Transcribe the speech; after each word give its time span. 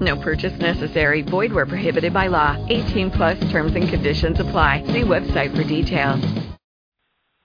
No 0.00 0.16
purchase 0.16 0.56
necessary. 0.60 1.22
Void 1.22 1.52
where 1.52 1.66
prohibited 1.66 2.12
by 2.12 2.28
law. 2.28 2.56
18 2.68 3.10
plus 3.10 3.38
terms 3.50 3.74
and 3.74 3.88
conditions 3.88 4.38
apply. 4.38 4.84
See 4.86 5.02
website 5.02 5.56
for 5.56 5.64
details. 5.64 6.20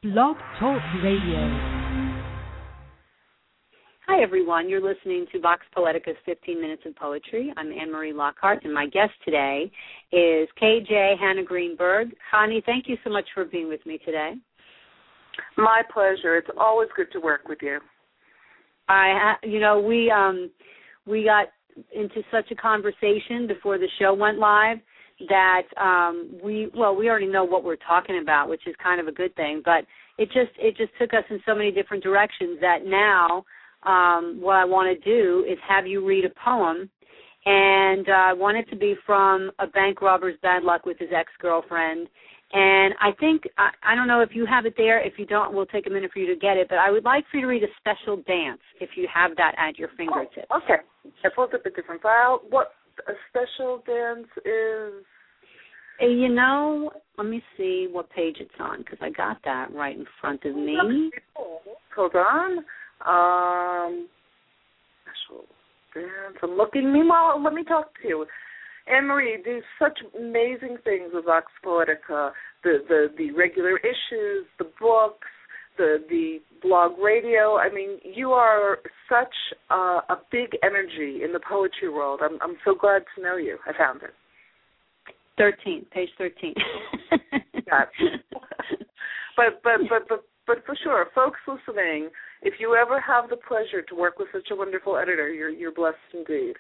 Blog 0.04 0.38
Talk 0.60 0.82
Radio. 1.02 1.74
Hi, 4.06 4.22
everyone. 4.22 4.70
You're 4.70 4.82
listening 4.82 5.26
to 5.32 5.40
Vox 5.40 5.66
Poetica's 5.74 6.18
15 6.26 6.60
Minutes 6.60 6.84
of 6.86 6.94
Poetry. 6.96 7.54
I'm 7.56 7.72
Anne 7.72 7.90
Marie 7.90 8.12
Lockhart, 8.12 8.66
and 8.66 8.74
my 8.74 8.86
guest 8.86 9.14
today 9.24 9.72
is 10.12 10.50
KJ 10.62 11.18
Hannah 11.18 11.44
Greenberg. 11.44 12.10
Connie, 12.30 12.62
thank 12.66 12.90
you 12.90 12.98
so 13.04 13.10
much 13.10 13.26
for 13.34 13.46
being 13.46 13.70
with 13.70 13.84
me 13.86 13.98
today. 14.00 14.34
My 15.58 15.82
pleasure. 15.92 16.36
It's 16.36 16.50
always 16.60 16.90
good 16.96 17.12
to 17.14 17.20
work 17.20 17.48
with 17.48 17.60
you. 17.62 17.80
I, 18.90 19.36
you 19.42 19.62
know, 19.62 19.80
we 19.80 20.12
um, 20.12 20.52
we 21.08 21.24
got 21.24 21.48
into 21.94 22.22
such 22.32 22.52
a 22.52 22.56
conversation 22.56 23.48
before 23.48 23.78
the 23.78 23.88
show 24.00 24.14
went 24.14 24.40
live 24.40 24.78
that 25.30 25.64
um 25.80 26.32
we 26.44 26.70
well 26.76 26.96
we 26.96 27.10
already 27.10 27.28
know 27.28 27.44
what 27.44 27.64
we're 27.64 27.76
talking 27.76 28.20
about 28.22 28.50
which 28.50 28.66
is 28.68 28.76
kind 28.82 29.00
of 29.00 29.08
a 29.08 29.12
good 29.12 29.34
thing 29.36 29.62
but 29.64 29.86
it 30.18 30.26
just 30.28 30.52
it 30.58 30.76
just 30.76 30.92
took 31.00 31.14
us 31.14 31.24
in 31.30 31.40
so 31.46 31.54
many 31.54 31.72
different 31.72 32.04
directions 32.04 32.58
that 32.60 32.80
now 32.86 33.44
um 33.84 34.38
what 34.42 34.56
I 34.56 34.66
want 34.66 34.98
to 34.98 35.10
do 35.10 35.46
is 35.50 35.58
have 35.68 35.86
you 35.86 36.06
read 36.06 36.26
a 36.26 36.32
poem 36.44 36.90
and 37.46 38.08
uh, 38.08 38.12
I 38.12 38.34
want 38.34 38.58
it 38.58 38.70
to 38.70 38.76
be 38.76 38.96
from 39.06 39.52
a 39.60 39.68
bank 39.68 40.02
robber's 40.02 40.36
bad 40.42 40.64
luck 40.64 40.86
with 40.86 40.98
his 40.98 41.10
ex-girlfriend 41.16 42.08
and 42.54 42.94
I 43.02 43.12
think 43.20 43.44
I, 43.58 43.70
I 43.84 43.96
don't 43.96 44.08
know 44.08 44.22
if 44.22 44.30
you 44.34 44.46
have 44.46 44.66
it 44.68 44.76
there. 44.78 45.06
If 45.06 45.14
you 45.18 45.26
don't, 45.26 45.54
we'll 45.54 45.66
take 45.66 45.88
a 45.88 45.90
minute 45.90 46.12
for 46.14 46.20
you 46.20 46.28
to 46.28 46.40
get 46.40 46.56
it. 46.56 46.68
But 46.70 46.78
I 46.78 46.92
would 46.92 47.04
like 47.04 47.26
for 47.32 47.38
you 47.38 47.44
to 47.44 47.48
read 47.48 47.64
a 47.64 47.68
special 47.80 48.18
dance 48.28 48.62
if 48.80 48.92
you 48.96 49.08
have 49.12 49.36
that 49.38 49.56
at 49.58 49.80
your 49.80 49.90
fingertips. 49.98 50.48
Oh, 50.52 50.60
okay. 50.64 50.84
I 51.26 51.30
pulled 51.36 51.54
up 51.56 51.66
a 51.66 51.72
different 51.72 52.02
file. 52.04 52.42
What 52.50 52.74
a 53.08 53.14
special 53.30 53.82
dance 53.88 54.28
is? 54.46 55.04
You 56.00 56.30
know, 56.30 56.92
let 57.18 57.28
me 57.28 57.42
see 57.58 57.88
what 57.92 58.10
page 58.12 58.38
it's 58.40 58.52
on 58.60 58.80
because 58.80 59.00
I 59.02 59.10
got 59.10 59.38
that 59.46 59.74
right 59.74 59.98
in 59.98 60.06
front 60.22 60.44
of 60.46 60.56
me. 60.56 61.12
Hold 61.96 62.16
on. 62.16 62.58
Um, 63.06 64.08
special 65.04 65.46
dance. 65.96 66.38
I'm 66.44 66.56
looking. 66.56 66.94
Meanwhile, 66.94 67.42
let 67.44 67.54
me 67.54 67.64
talk 67.64 67.92
to 68.02 68.08
you. 68.08 68.26
Anne 68.88 69.08
Marie 69.08 69.42
do 69.44 69.62
such 69.80 70.00
amazing 70.18 70.78
things 70.84 71.12
with 71.14 71.26
Vox 71.26 71.48
Poetica, 71.66 72.32
the, 72.64 72.80
the 72.88 73.08
the 73.18 73.32
regular 73.32 73.78
issues, 73.78 74.46
the 74.60 74.70
books, 74.80 75.28
the 75.78 76.04
the 76.10 76.40
blog 76.62 76.98
radio. 77.00 77.58
I 77.58 77.70
mean, 77.72 78.00
you 78.04 78.32
are 78.32 78.80
such 79.10 79.34
a, 79.70 80.02
a 80.10 80.22
big 80.32 80.58
energy 80.64 81.24
in 81.24 81.32
the 81.34 81.40
poetry 81.40 81.90
world. 81.90 82.20
I'm 82.24 82.38
I'm 82.42 82.58
so 82.66 82.76
glad 82.76 83.04
to 83.16 83.24
know 83.24 83.38
you. 83.38 83.58
I 83.66 83.78
found 83.78 84.04
it. 84.04 84.14
Thirteen, 85.38 85.86
page 85.94 86.10
thirteen. 86.18 86.54
But 89.36 89.64
but 89.64 89.80
but 89.90 90.08
but 90.08 90.24
but 90.46 90.66
for 90.66 90.76
sure, 90.84 91.08
folks 91.16 91.40
listening, 91.48 92.10
if 92.42 92.56
you 92.60 92.76
ever 92.76 93.00
have 93.00 93.30
the 93.30 93.38
pleasure 93.38 93.82
to 93.82 93.96
work 93.96 94.20
with 94.20 94.28
such 94.32 94.50
a 94.52 94.56
wonderful 94.56 94.98
editor, 94.98 95.30
you're 95.34 95.50
you're 95.50 95.74
blessed 95.74 95.98
indeed. 96.14 96.56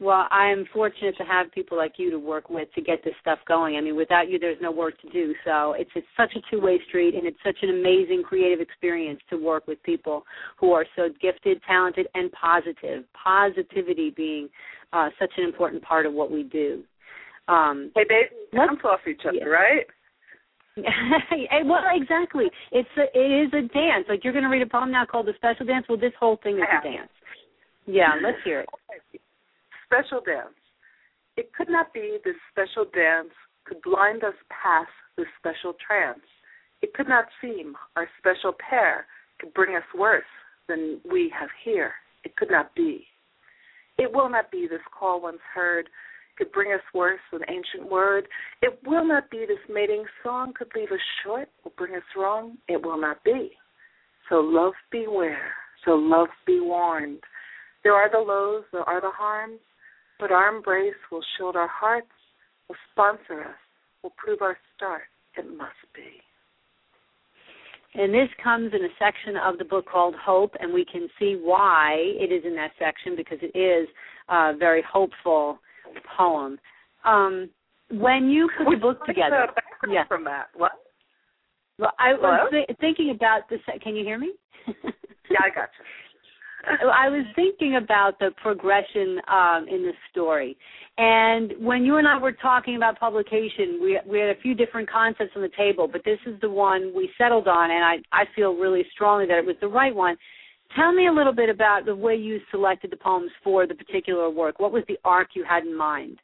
Well, 0.00 0.26
I 0.30 0.46
am 0.46 0.64
fortunate 0.72 1.14
to 1.18 1.24
have 1.24 1.52
people 1.52 1.76
like 1.76 1.94
you 1.98 2.10
to 2.10 2.18
work 2.18 2.48
with 2.48 2.72
to 2.74 2.80
get 2.80 3.04
this 3.04 3.12
stuff 3.20 3.38
going. 3.46 3.76
I 3.76 3.82
mean, 3.82 3.96
without 3.96 4.30
you, 4.30 4.38
there's 4.38 4.56
no 4.60 4.72
work 4.72 4.98
to 5.02 5.10
do. 5.10 5.34
So 5.44 5.74
it's 5.74 5.90
it's 5.94 6.06
such 6.16 6.32
a 6.36 6.40
two-way 6.50 6.80
street, 6.88 7.14
and 7.14 7.26
it's 7.26 7.36
such 7.44 7.58
an 7.60 7.68
amazing 7.68 8.22
creative 8.26 8.60
experience 8.60 9.20
to 9.28 9.36
work 9.36 9.66
with 9.66 9.82
people 9.82 10.24
who 10.58 10.72
are 10.72 10.86
so 10.96 11.10
gifted, 11.20 11.60
talented, 11.66 12.06
and 12.14 12.32
positive. 12.32 13.04
Positivity 13.12 14.08
being 14.16 14.48
uh, 14.94 15.10
such 15.18 15.32
an 15.36 15.44
important 15.44 15.82
part 15.82 16.06
of 16.06 16.14
what 16.14 16.30
we 16.30 16.44
do. 16.44 16.82
Um, 17.46 17.92
hey, 17.94 18.04
babe, 18.08 18.26
bounce 18.54 18.80
off 18.84 19.00
each 19.06 19.20
other, 19.28 19.36
yeah. 19.36 19.44
right? 19.44 19.86
well, 21.66 21.82
exactly. 21.94 22.46
It's 22.72 22.88
a, 22.96 23.02
it 23.12 23.48
is 23.48 23.52
a 23.52 23.68
dance. 23.68 24.06
Like 24.08 24.24
you're 24.24 24.32
going 24.32 24.44
to 24.44 24.50
read 24.50 24.62
a 24.62 24.66
poem 24.66 24.90
now 24.90 25.04
called 25.04 25.26
"The 25.26 25.34
Special 25.36 25.66
Dance." 25.66 25.84
Well, 25.90 25.98
this 25.98 26.14
whole 26.18 26.38
thing 26.42 26.56
is 26.56 26.62
a 26.62 26.82
dance. 26.82 27.10
Yeah, 27.84 28.12
let's 28.22 28.38
hear 28.44 28.60
it 28.60 28.68
special 29.90 30.20
dance. 30.24 30.54
It 31.36 31.52
could 31.52 31.68
not 31.68 31.92
be 31.92 32.18
this 32.24 32.36
special 32.50 32.84
dance 32.94 33.34
could 33.64 33.82
blind 33.82 34.24
us 34.24 34.34
past 34.48 34.90
this 35.16 35.26
special 35.38 35.74
trance. 35.84 36.20
It 36.82 36.94
could 36.94 37.08
not 37.08 37.26
seem 37.40 37.74
our 37.96 38.08
special 38.18 38.52
pair 38.52 39.06
could 39.38 39.52
bring 39.54 39.76
us 39.76 39.82
worse 39.96 40.24
than 40.68 41.00
we 41.10 41.32
have 41.38 41.48
here. 41.64 41.92
It 42.24 42.36
could 42.36 42.50
not 42.50 42.74
be. 42.74 43.06
It 43.98 44.12
will 44.12 44.28
not 44.28 44.50
be 44.50 44.66
this 44.68 44.80
call 44.98 45.20
once 45.20 45.40
heard 45.54 45.88
could 46.36 46.52
bring 46.52 46.72
us 46.72 46.80
worse 46.94 47.20
than 47.32 47.42
ancient 47.48 47.90
word. 47.90 48.26
It 48.62 48.78
will 48.86 49.06
not 49.06 49.30
be 49.30 49.44
this 49.46 49.58
mating 49.68 50.04
song 50.22 50.54
could 50.56 50.68
leave 50.74 50.90
us 50.90 51.00
short 51.22 51.48
or 51.64 51.72
bring 51.76 51.94
us 51.94 52.02
wrong. 52.16 52.56
It 52.68 52.82
will 52.82 52.98
not 52.98 53.22
be. 53.24 53.52
So 54.28 54.36
love 54.36 54.72
beware. 54.90 55.52
So 55.84 55.92
love 55.92 56.28
be 56.46 56.60
warned. 56.60 57.20
There 57.82 57.94
are 57.94 58.10
the 58.10 58.18
lows, 58.18 58.64
there 58.72 58.88
are 58.88 59.00
the 59.00 59.10
harms, 59.10 59.60
but 60.20 60.30
our 60.30 60.54
embrace 60.54 60.94
will 61.10 61.22
shield 61.36 61.56
our 61.56 61.68
hearts, 61.68 62.08
will 62.68 62.76
sponsor 62.92 63.42
us, 63.44 63.56
will 64.02 64.12
prove 64.16 64.42
our 64.42 64.56
start. 64.76 65.02
It 65.36 65.46
must 65.56 65.72
be. 65.94 66.20
And 67.94 68.14
this 68.14 68.28
comes 68.42 68.72
in 68.72 68.84
a 68.84 68.88
section 68.98 69.36
of 69.36 69.58
the 69.58 69.64
book 69.64 69.86
called 69.90 70.14
Hope, 70.22 70.54
and 70.60 70.72
we 70.72 70.84
can 70.84 71.08
see 71.18 71.38
why 71.40 71.96
it 71.96 72.30
is 72.30 72.44
in 72.44 72.54
that 72.54 72.70
section 72.78 73.16
because 73.16 73.38
it 73.42 73.56
is 73.58 73.88
a 74.28 74.52
very 74.56 74.82
hopeful 74.88 75.58
poem. 76.16 76.58
Um, 77.04 77.50
when 77.90 78.28
you 78.28 78.48
put 78.56 78.68
Which 78.68 78.78
the 78.78 78.82
book 78.82 79.06
together, 79.06 79.48
yeah, 79.88 80.06
from 80.06 80.24
that 80.24 80.46
what? 80.54 80.72
Well, 81.78 81.92
I 81.98 82.10
Hello? 82.10 82.28
was 82.28 82.48
th- 82.52 82.78
thinking 82.78 83.10
about 83.10 83.48
this. 83.48 83.58
Can 83.82 83.96
you 83.96 84.04
hear 84.04 84.18
me? 84.18 84.34
yeah, 84.68 85.40
I 85.42 85.48
got 85.52 85.70
you. 85.78 85.84
I 86.66 87.08
was 87.08 87.24
thinking 87.34 87.76
about 87.76 88.18
the 88.18 88.30
progression 88.42 89.18
um, 89.28 89.66
in 89.68 89.82
the 89.82 89.92
story, 90.10 90.56
and 90.98 91.52
when 91.58 91.84
you 91.84 91.96
and 91.96 92.06
I 92.06 92.18
were 92.18 92.32
talking 92.32 92.76
about 92.76 92.98
publication, 93.00 93.78
we 93.82 93.98
we 94.06 94.18
had 94.18 94.30
a 94.30 94.40
few 94.40 94.54
different 94.54 94.90
concepts 94.90 95.32
on 95.36 95.42
the 95.42 95.50
table, 95.56 95.88
but 95.90 96.02
this 96.04 96.18
is 96.26 96.38
the 96.40 96.50
one 96.50 96.92
we 96.94 97.10
settled 97.16 97.48
on, 97.48 97.70
and 97.70 97.84
I 97.84 97.96
I 98.12 98.24
feel 98.36 98.54
really 98.54 98.84
strongly 98.92 99.26
that 99.26 99.38
it 99.38 99.46
was 99.46 99.56
the 99.60 99.68
right 99.68 99.94
one. 99.94 100.16
Tell 100.76 100.92
me 100.92 101.08
a 101.08 101.12
little 101.12 101.32
bit 101.32 101.48
about 101.48 101.86
the 101.86 101.96
way 101.96 102.14
you 102.14 102.40
selected 102.50 102.92
the 102.92 102.96
poems 102.96 103.30
for 103.42 103.66
the 103.66 103.74
particular 103.74 104.30
work. 104.30 104.60
What 104.60 104.72
was 104.72 104.84
the 104.86 104.98
arc 105.04 105.28
you 105.34 105.44
had 105.48 105.64
in 105.64 105.76
mind? 105.76 106.18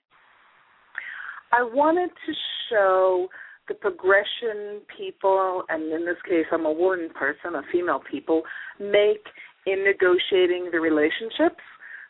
I 1.52 1.62
wanted 1.62 2.10
to 2.10 2.32
show 2.70 3.28
the 3.68 3.74
progression 3.74 4.82
people, 4.96 5.64
and 5.68 5.92
in 5.92 6.04
this 6.04 6.16
case, 6.28 6.46
I'm 6.52 6.66
a 6.66 6.72
woman 6.72 7.08
person, 7.14 7.54
a 7.56 7.62
female 7.72 8.00
people, 8.10 8.42
make 8.78 9.24
in 9.66 9.84
negotiating 9.84 10.70
the 10.72 10.80
relationships. 10.80 11.62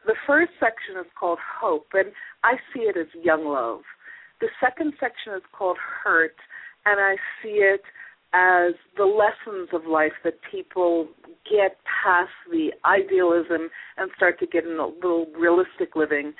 The 0.06 0.14
first 0.26 0.52
section 0.60 1.00
is 1.00 1.10
called 1.18 1.38
Hope, 1.60 1.88
and 1.94 2.12
I 2.44 2.54
see 2.72 2.80
it 2.80 2.96
as 2.96 3.06
young 3.24 3.44
love. 3.44 3.80
The 4.40 4.48
second 4.60 4.92
section 5.00 5.32
is 5.34 5.42
called 5.52 5.78
Hurt, 6.04 6.36
and 6.84 7.00
I 7.00 7.16
see 7.42 7.58
it 7.58 7.82
as 8.32 8.74
the 8.96 9.04
lessons 9.04 9.70
of 9.72 9.90
life 9.90 10.12
that 10.22 10.34
people 10.48 11.08
get 11.50 11.78
past 12.04 12.30
the 12.50 12.70
idealism 12.84 13.70
and 13.96 14.10
start 14.14 14.38
to 14.40 14.46
get 14.46 14.64
in 14.64 14.78
a 14.78 14.86
little 14.86 15.26
realistic 15.36 15.96
living. 15.96 16.34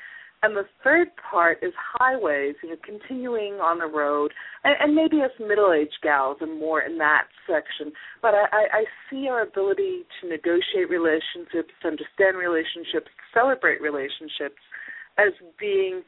And 0.46 0.56
the 0.56 0.62
third 0.84 1.08
part 1.28 1.58
is 1.60 1.72
highways, 1.98 2.54
you 2.62 2.70
know, 2.70 2.76
continuing 2.84 3.54
on 3.54 3.81
the 3.81 3.87
road, 3.87 4.31
and, 4.62 4.76
and 4.78 4.94
maybe 4.94 5.20
as 5.20 5.32
middle-aged 5.40 5.98
gals 6.04 6.37
and 6.40 6.60
more 6.60 6.82
in 6.82 6.98
that 6.98 7.25
section. 7.48 7.93
But 8.22 8.34
I, 8.34 8.44
I, 8.52 8.66
I 8.72 8.84
see 9.10 9.26
our 9.26 9.43
ability 9.43 10.02
to 10.20 10.28
negotiate 10.28 10.88
relationships, 10.88 11.75
understand 11.84 12.37
relationships, 12.38 13.10
celebrate 13.34 13.81
relationships 13.81 14.62
as 15.19 15.32
being 15.58 16.02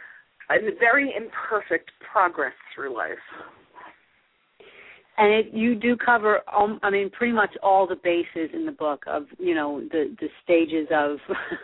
a 0.50 0.56
very 0.79 1.12
imperfect 1.17 1.91
progress 2.12 2.55
through 2.76 2.96
life. 2.96 3.19
And 5.17 5.34
it, 5.34 5.46
you 5.52 5.75
do 5.75 5.96
cover, 5.96 6.43
um, 6.56 6.79
I 6.84 6.91
mean, 6.91 7.11
pretty 7.11 7.32
much 7.32 7.50
all 7.61 7.88
the 7.88 7.96
bases 7.96 8.55
in 8.55 8.67
the 8.67 8.73
book 8.73 9.02
of, 9.08 9.25
you 9.41 9.56
know, 9.56 9.81
the 9.91 10.17
the 10.20 10.29
stages 10.44 10.87
of 10.94 11.19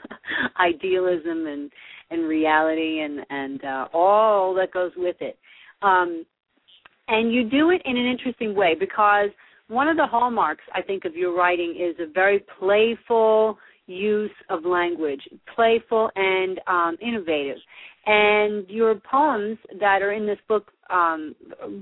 idealism 0.60 1.46
and 1.46 1.70
and 2.10 2.28
reality 2.28 3.00
and 3.00 3.20
and 3.30 3.64
uh, 3.64 3.88
all 3.92 4.54
that 4.54 4.72
goes 4.72 4.92
with 4.96 5.16
it. 5.20 5.38
Um, 5.82 6.24
and 7.08 7.32
you 7.32 7.48
do 7.48 7.70
it 7.70 7.82
in 7.84 7.96
an 7.96 8.06
interesting 8.06 8.54
way 8.54 8.74
because 8.78 9.28
one 9.68 9.88
of 9.88 9.96
the 9.96 10.06
hallmarks 10.06 10.64
I 10.74 10.82
think 10.82 11.04
of 11.04 11.14
your 11.14 11.36
writing 11.36 11.76
is 11.78 11.96
a 11.98 12.10
very 12.10 12.44
playful 12.58 13.58
use 13.86 14.30
of 14.48 14.64
language, 14.64 15.20
playful 15.54 16.10
and 16.16 16.60
um, 16.66 16.96
innovative. 17.02 17.58
And 18.06 18.68
your 18.68 18.94
poems 19.10 19.58
that 19.80 20.02
are 20.02 20.12
in 20.12 20.26
this 20.26 20.38
book 20.48 20.70
um, 20.90 21.34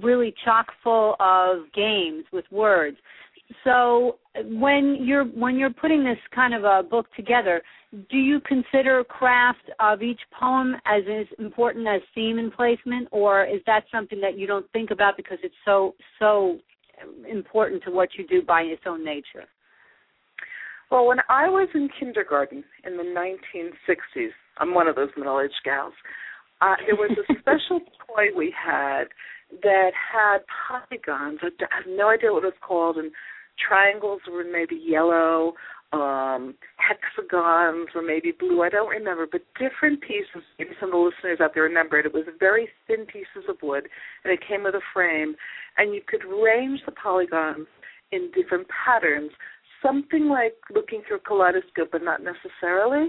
really 0.03 0.35
chock 0.45 0.67
full 0.83 1.17
of 1.19 1.73
games 1.75 2.25
with 2.33 2.45
words. 2.51 2.97
So 3.65 4.19
when 4.45 4.99
you're 5.01 5.25
when 5.25 5.57
you're 5.57 5.73
putting 5.73 6.05
this 6.05 6.19
kind 6.35 6.55
of 6.55 6.65
a 6.65 6.83
book 6.83 7.07
together, 7.17 7.63
do 8.11 8.17
you 8.17 8.41
consider 8.41 9.05
craft 9.05 9.71
of 9.81 10.03
each 10.03 10.21
poem 10.39 10.75
as 10.87 11.03
as 11.09 11.27
important 11.39 11.87
as 11.87 12.01
theme 12.15 12.39
and 12.39 12.53
placement, 12.53 13.09
or 13.11 13.45
is 13.45 13.61
that 13.67 13.85
something 13.93 14.21
that 14.21 14.39
you 14.39 14.47
don't 14.47 14.71
think 14.73 14.91
about 14.91 15.17
because 15.17 15.39
it's 15.43 15.55
so 15.65 15.95
so 16.19 16.59
important 17.29 17.83
to 17.85 17.91
what 17.91 18.11
you 18.17 18.27
do 18.27 18.43
by 18.43 18.63
its 18.63 18.83
own 18.87 19.05
nature? 19.05 19.45
Well, 20.91 21.07
when 21.07 21.19
I 21.31 21.49
was 21.49 21.69
in 21.75 21.89
kindergarten 21.99 22.63
in 22.85 22.99
the 22.99 23.03
1960s, 23.03 24.29
I'm 24.59 24.75
one 24.75 24.89
of 24.89 24.95
those 24.95 25.09
middle-aged 25.17 25.55
gals. 25.65 25.95
Uh, 26.61 26.75
there 26.87 26.97
was 26.97 27.17
a 27.17 27.35
special 27.41 27.81
toy 28.07 28.27
we 28.37 28.55
had 28.55 29.05
that 29.63 29.93
had 29.95 30.39
polygons. 30.69 31.41
I 31.43 31.49
have 31.75 31.87
no 31.89 32.11
idea 32.11 32.33
what 32.33 32.45
it 32.45 32.49
was 32.49 32.63
called, 32.67 32.99
and 32.99 33.11
triangles 33.67 34.21
were 34.31 34.45
maybe 34.45 34.77
yellow, 34.77 35.55
um, 35.93 36.55
hexagons 36.77 37.89
were 37.95 38.03
maybe 38.03 38.33
blue. 38.33 38.63
I 38.63 38.71
don't 38.71 38.89
remember, 38.89 39.27
but 39.31 39.43
different 39.61 40.01
pieces. 40.01 40.43
Maybe 40.59 40.71
some 40.81 40.89
of 40.89 40.93
the 40.93 40.99
listeners 40.99 41.39
out 41.41 41.53
there 41.55 41.65
remember 41.65 41.99
it. 41.99 42.07
It 42.07 42.15
was 42.15 42.25
very 42.41 42.69
thin 42.87 43.05
pieces 43.05 43.49
of 43.49 43.57
wood, 43.63 43.89
and 44.25 44.33
it 44.33 44.41
came 44.47 44.65
with 44.65 44.75
a 44.75 44.81
frame, 44.95 45.35
and 45.77 45.95
you 45.95 46.01
could 46.07 46.25
range 46.25 46.81
the 46.87 46.93
polygons 46.93 47.67
in 48.11 48.31
different 48.35 48.67
patterns. 48.69 49.31
Something 49.83 50.29
like 50.29 50.57
looking 50.75 51.03
through 51.07 51.19
a 51.19 51.21
kaleidoscope, 51.21 51.91
but 51.93 52.03
not 52.03 52.21
necessarily, 52.23 53.09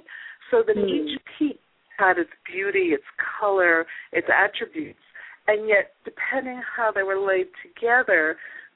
so 0.52 0.64
that 0.66 0.76
mm. 0.76 0.90
each 0.90 1.20
piece 1.38 1.58
had 1.98 2.18
its 2.18 2.32
beauty, 2.46 2.92
its 2.92 3.04
color, 3.40 3.86
its 4.12 4.28
attributes, 4.28 5.00
and 5.48 5.70
yet 5.70 5.94
depending 6.04 6.62
how 6.76 6.92
they 6.92 7.04
were 7.04 7.20
laid 7.20 7.48
together, 7.62 8.36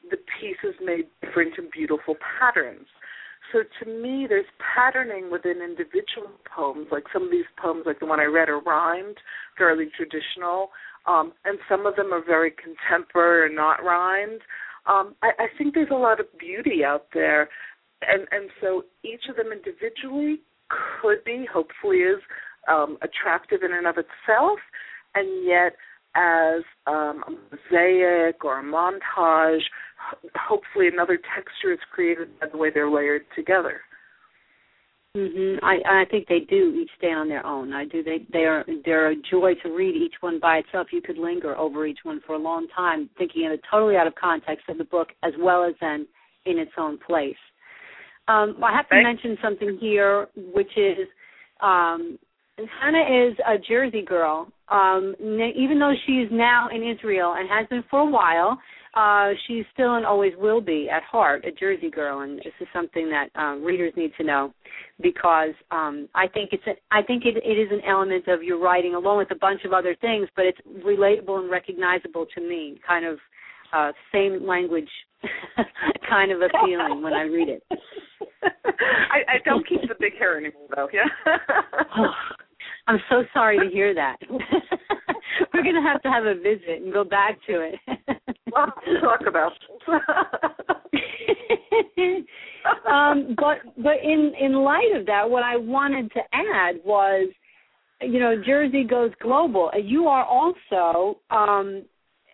the 0.10 0.18
pieces 0.40 0.76
made 0.84 1.06
different 1.22 1.54
and 1.58 1.70
beautiful 1.72 2.16
patterns. 2.40 2.88
So 3.52 3.64
to 3.80 3.90
me, 3.90 4.26
there's 4.28 4.46
patterning 4.76 5.32
within 5.32 5.62
individual 5.62 6.32
poems. 6.54 6.88
Like 6.92 7.04
some 7.14 7.24
of 7.24 7.32
these 7.32 7.46
poems, 7.62 7.84
like 7.86 8.00
the 8.00 8.06
one 8.06 8.20
I 8.20 8.26
read, 8.26 8.50
are 8.50 8.60
rhymed, 8.60 9.18
fairly 9.58 9.88
traditional, 9.96 10.72
um, 11.06 11.32
and 11.46 11.58
some 11.70 11.86
of 11.86 11.96
them 11.96 12.14
are 12.14 12.24
very 12.24 12.52
contemporary 12.52 13.50
or 13.50 13.54
not 13.54 13.84
rhymed. 13.84 14.42
Um, 14.86 15.16
I, 15.22 15.32
I 15.40 15.48
think 15.58 15.74
there's 15.74 15.92
a 15.92 15.96
lot 15.96 16.20
of 16.20 16.26
beauty 16.38 16.84
out 16.84 17.08
there, 17.14 17.50
and 18.02 18.28
and 18.32 18.50
so 18.62 18.84
each 19.04 19.24
of 19.30 19.38
them 19.38 19.52
individually 19.52 20.42
could 21.02 21.24
be, 21.24 21.46
hopefully, 21.52 21.98
is 21.98 22.20
um, 22.68 22.98
attractive 23.02 23.64
in 23.64 23.74
and 23.74 23.88
of 23.88 23.96
itself, 23.98 24.60
and 25.16 25.46
yet 25.46 25.74
as 26.16 26.64
um, 26.88 27.24
a 27.28 27.32
mosaic 27.32 28.44
or 28.44 28.60
a 28.60 28.64
montage 28.64 29.62
hopefully 30.36 30.88
another 30.88 31.20
texture 31.36 31.74
is 31.74 31.80
created 31.92 32.40
by 32.40 32.48
the 32.52 32.58
way 32.58 32.70
they're 32.74 32.90
layered 32.90 33.24
together. 33.36 33.82
Mhm. 35.16 35.60
I 35.64 36.02
I 36.02 36.06
think 36.06 36.28
they 36.28 36.42
do 36.42 36.74
each 36.76 36.92
stand 36.98 37.18
on 37.20 37.28
their 37.28 37.46
own. 37.46 37.74
I 37.74 37.86
do. 37.86 38.04
They 38.04 38.20
they 38.30 38.46
are 38.46 38.64
they're 38.86 39.10
a 39.10 39.16
joy 39.16 39.56
to 39.64 39.70
read 39.70 39.96
each 39.96 40.22
one 40.22 40.40
by 40.40 40.58
itself. 40.58 40.94
You 40.94 41.02
could 41.02 41.18
linger 41.18 41.58
over 41.58 41.88
each 41.88 42.00
one 42.04 42.20
for 42.22 42.34
a 42.34 42.38
long 42.38 42.68
time, 42.68 43.10
thinking 43.18 43.48
of 43.48 43.54
it 43.54 43.62
totally 43.70 43.96
out 43.96 44.06
of 44.06 44.14
context 44.16 44.70
of 44.70 44.78
the 44.78 44.84
book 44.84 45.10
as 45.24 45.34
well 45.40 45.64
as 45.64 45.74
then 45.82 46.08
in 46.46 46.60
its 46.60 46.72
own 46.78 47.00
place. 47.00 47.38
Um, 48.28 48.62
I 48.64 48.76
have 48.76 48.88
to 48.90 48.96
Thanks. 48.96 49.24
mention 49.24 49.38
something 49.42 49.78
here, 49.80 50.28
which 50.36 50.78
is 50.78 51.08
um, 51.62 52.20
Hannah 52.58 53.28
is 53.30 53.38
a 53.48 53.58
Jersey 53.58 54.02
girl. 54.02 54.48
Um, 54.70 55.16
even 55.22 55.80
though 55.80 55.94
she 56.06 56.14
is 56.14 56.30
now 56.32 56.68
in 56.74 56.84
Israel 56.84 57.36
and 57.38 57.48
has 57.50 57.68
been 57.68 57.84
for 57.90 58.02
a 58.02 58.06
while, 58.06 58.58
uh, 58.96 59.34
she's 59.48 59.64
still 59.74 59.96
and 59.96 60.06
always 60.06 60.34
will 60.38 60.60
be 60.60 60.90
at 60.90 61.04
heart 61.04 61.46
a 61.46 61.52
Jersey 61.52 61.90
girl, 61.90 62.22
and 62.22 62.40
this 62.40 62.54
is 62.60 62.68
something 62.74 63.10
that 63.10 63.30
um, 63.40 63.64
readers 63.64 63.94
need 63.96 64.12
to 64.18 64.24
know 64.24 64.54
because 65.02 65.54
um, 65.70 66.10
I 66.16 66.28
think 66.28 66.50
it's 66.52 66.66
a, 66.66 66.72
I 66.92 67.04
think 67.04 67.24
it, 67.26 67.38
it 67.38 67.60
is 67.60 67.70
an 67.72 67.82
element 67.88 68.28
of 68.28 68.42
your 68.42 68.60
writing 68.60 68.96
along 68.96 69.20
with 69.20 69.32
a 69.32 69.36
bunch 69.36 69.62
of 69.66 69.72
other 69.72 69.96
things, 70.02 70.28
but 70.36 70.46
it's 70.46 70.58
relatable 70.84 71.40
and 71.40 71.52
recognizable 71.52 72.26
to 72.34 72.42
me. 72.42 72.80
Kind 72.88 73.06
of 73.06 73.20
uh, 73.72 73.92
same 74.12 74.48
language 74.48 74.90
kind 76.10 76.32
of 76.32 76.42
a 76.42 76.50
feeling 76.66 77.04
when 77.04 77.14
I 77.14 77.24
read 77.24 77.50
it. 77.50 77.64
I, 78.44 79.36
I 79.36 79.38
don't 79.46 79.68
keep 79.68 79.82
the 79.82 79.96
big 80.00 80.18
hair 80.18 80.38
anymore, 80.38 80.68
though. 80.76 80.90
Yeah. 80.92 81.06
I'm 82.88 83.00
so 83.10 83.24
sorry 83.34 83.60
to 83.60 83.70
hear 83.74 83.94
that. 83.94 84.18
We're 85.54 85.64
gonna 85.64 85.82
have 85.82 86.02
to 86.04 86.10
have 86.10 86.26
a 86.26 86.36
visit 86.36 86.82
and 86.84 86.94
go 86.94 87.04
back 87.04 87.38
to 87.48 87.62
it. 87.62 87.76
well, 88.52 88.74
talk 89.02 89.22
about. 89.28 89.52
um, 92.90 93.36
but 93.38 93.58
but 93.84 93.98
in 94.04 94.34
in 94.40 94.54
light 94.54 94.96
of 94.96 95.06
that, 95.06 95.30
what 95.30 95.44
I 95.44 95.58
wanted 95.58 96.12
to 96.14 96.22
add 96.34 96.78
was, 96.86 97.30
you 98.02 98.20
know, 98.20 98.42
Jersey 98.44 98.84
goes 98.84 99.12
global. 99.22 99.70
You 99.82 100.08
are 100.08 100.24
also 100.24 101.20
um, 101.30 101.84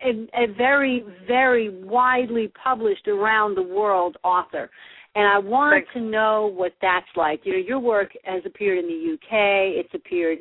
a, 0.06 0.28
a 0.36 0.48
very 0.56 1.04
very 1.28 1.70
widely 1.84 2.52
published 2.64 3.08
around 3.08 3.56
the 3.56 3.64
world 3.64 4.18
author. 4.24 4.70
And 5.16 5.28
I 5.28 5.38
want 5.38 5.76
Thanks. 5.76 5.94
to 5.94 6.02
know 6.02 6.52
what 6.56 6.74
that's 6.82 7.06
like. 7.16 7.42
You 7.44 7.54
know, 7.54 7.60
your 7.60 7.80
work 7.80 8.10
has 8.24 8.42
appeared 8.46 8.80
in 8.80 8.88
the 8.88 9.14
UK. 9.14 9.86
It's 9.86 9.94
appeared. 9.94 10.40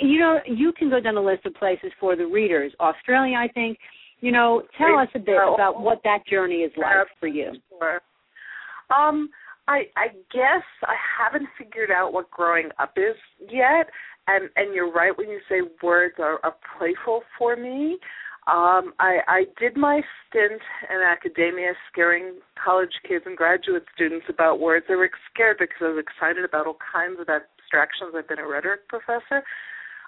You 0.00 0.18
know, 0.18 0.38
you 0.44 0.72
can 0.72 0.90
go 0.90 0.98
down 0.98 1.16
a 1.16 1.22
list 1.22 1.46
of 1.46 1.54
places 1.54 1.92
for 2.00 2.16
the 2.16 2.26
readers. 2.26 2.72
Australia, 2.80 3.36
I 3.36 3.48
think. 3.48 3.78
You 4.20 4.32
know, 4.32 4.62
tell 4.76 4.98
us 4.98 5.08
a 5.14 5.20
bit 5.20 5.36
about 5.36 5.80
what 5.80 6.00
that 6.02 6.26
journey 6.26 6.56
is 6.56 6.72
like 6.76 7.06
for 7.20 7.28
you. 7.28 7.52
Sure. 7.78 8.00
Um, 8.90 9.28
I 9.68 9.82
I 9.96 10.08
guess 10.32 10.64
I 10.82 10.94
haven't 11.20 11.48
figured 11.56 11.90
out 11.90 12.12
what 12.12 12.30
growing 12.30 12.70
up 12.80 12.94
is 12.96 13.14
yet. 13.48 13.86
And 14.26 14.50
and 14.56 14.74
you're 14.74 14.92
right 14.92 15.16
when 15.16 15.28
you 15.28 15.38
say 15.48 15.60
words 15.82 16.16
are, 16.18 16.40
are 16.42 16.56
playful 16.76 17.22
for 17.38 17.54
me. 17.54 17.98
Um, 18.48 18.94
I, 18.98 19.18
I 19.28 19.44
did 19.60 19.76
my 19.76 20.00
stint 20.24 20.62
in 20.88 21.00
academia 21.04 21.74
scaring 21.92 22.40
college 22.56 22.96
kids 23.06 23.24
and 23.26 23.36
graduate 23.36 23.84
students 23.94 24.24
about 24.30 24.58
words. 24.58 24.86
They 24.88 24.94
were 24.94 25.10
scared 25.32 25.58
because 25.60 25.76
I 25.82 25.88
was 25.92 26.02
excited 26.02 26.44
about 26.46 26.66
all 26.66 26.78
kinds 26.80 27.20
of 27.20 27.28
abstractions. 27.28 28.14
I've 28.16 28.26
been 28.26 28.38
a 28.38 28.48
rhetoric 28.48 28.88
professor. 28.88 29.44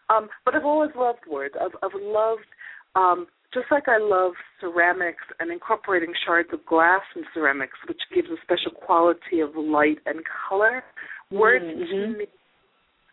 Um, 0.09 0.31
but 0.47 0.55
I've 0.55 0.65
always 0.65 0.91
loved 0.97 1.29
words. 1.31 1.55
I've, 1.61 1.77
I've 1.83 2.01
loved, 2.01 2.49
um, 2.97 3.27
just 3.53 3.67
like 3.71 3.89
I 3.89 3.99
love 4.01 4.33
ceramics 4.59 5.25
and 5.39 5.53
incorporating 5.53 6.15
shards 6.25 6.49
of 6.53 6.65
glass 6.65 7.03
in 7.15 7.25
ceramics, 7.35 7.77
which 7.87 8.01
gives 8.15 8.29
a 8.29 8.41
special 8.43 8.73
quality 8.73 9.41
of 9.41 9.51
light 9.55 9.99
and 10.07 10.21
color. 10.49 10.83
Words 11.31 11.65
mm-hmm. 11.67 12.13
to 12.13 12.19
me 12.19 12.25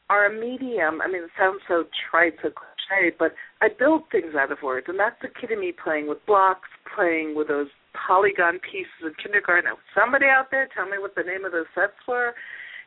are 0.09 0.25
a 0.25 0.33
medium. 0.33 1.01
I 1.01 1.07
mean, 1.07 1.23
it 1.23 1.29
sounds 1.37 1.61
so 1.67 1.85
trite, 2.09 2.33
so 2.41 2.49
cliche, 2.49 3.15
but 3.17 3.33
I 3.61 3.67
build 3.67 4.03
things 4.11 4.35
out 4.37 4.51
of 4.51 4.59
words, 4.63 4.87
and 4.89 4.99
that's 4.99 5.19
the 5.21 5.27
kid 5.27 5.51
in 5.51 5.59
me 5.59 5.71
playing 5.71 6.07
with 6.07 6.25
blocks, 6.25 6.69
playing 6.95 7.35
with 7.35 7.47
those 7.47 7.67
polygon 8.07 8.59
pieces 8.59 9.03
in 9.03 9.13
kindergarten. 9.21 9.71
Somebody 9.95 10.25
out 10.25 10.47
there, 10.51 10.69
tell 10.73 10.85
me 10.85 10.97
what 10.99 11.15
the 11.15 11.23
name 11.23 11.45
of 11.45 11.51
those 11.51 11.69
sets 11.75 11.97
were. 12.07 12.33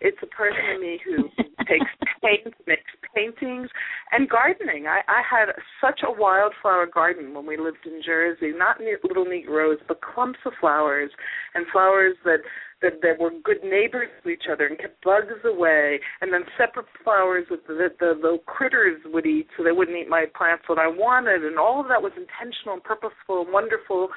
It's 0.00 0.18
a 0.22 0.26
person 0.26 0.60
in 0.74 0.80
me 0.80 1.00
who 1.04 1.28
takes 1.68 1.90
paint, 2.22 2.54
makes 2.66 2.90
paintings, 3.14 3.68
and 4.12 4.28
gardening. 4.28 4.86
I, 4.86 5.00
I 5.08 5.22
had 5.28 5.52
such 5.80 6.00
a 6.06 6.10
wildflower 6.10 6.86
garden 6.86 7.34
when 7.34 7.46
we 7.46 7.56
lived 7.56 7.86
in 7.86 8.00
Jersey. 8.04 8.52
Not 8.56 8.80
neat, 8.80 9.04
little 9.04 9.24
neat 9.24 9.48
rows, 9.48 9.78
but 9.86 10.00
clumps 10.00 10.38
of 10.46 10.52
flowers 10.60 11.10
and 11.54 11.66
flowers 11.72 12.16
that 12.24 12.40
that 12.82 13.02
that 13.02 13.20
were 13.20 13.30
good 13.44 13.62
neighbors 13.62 14.08
to 14.22 14.30
each 14.30 14.44
other 14.50 14.66
and 14.66 14.78
kept 14.78 15.04
bugs 15.04 15.36
away, 15.44 16.00
and 16.20 16.32
then 16.32 16.42
separate 16.56 16.86
flowers 17.04 17.44
that 17.50 17.66
the, 17.66 17.88
the 18.00 18.14
little 18.20 18.38
critters 18.46 19.00
would 19.04 19.26
eat 19.26 19.48
so 19.56 19.62
they 19.62 19.72
wouldn't 19.72 19.96
eat 19.96 20.08
my 20.08 20.24
plants 20.34 20.64
that 20.68 20.78
I 20.78 20.88
wanted, 20.88 21.44
and 21.44 21.58
all 21.58 21.80
of 21.80 21.88
that 21.88 22.00
was 22.00 22.12
intentional 22.16 22.74
and 22.74 22.84
purposeful 22.84 23.42
and 23.42 23.52
wonderful 23.52 24.08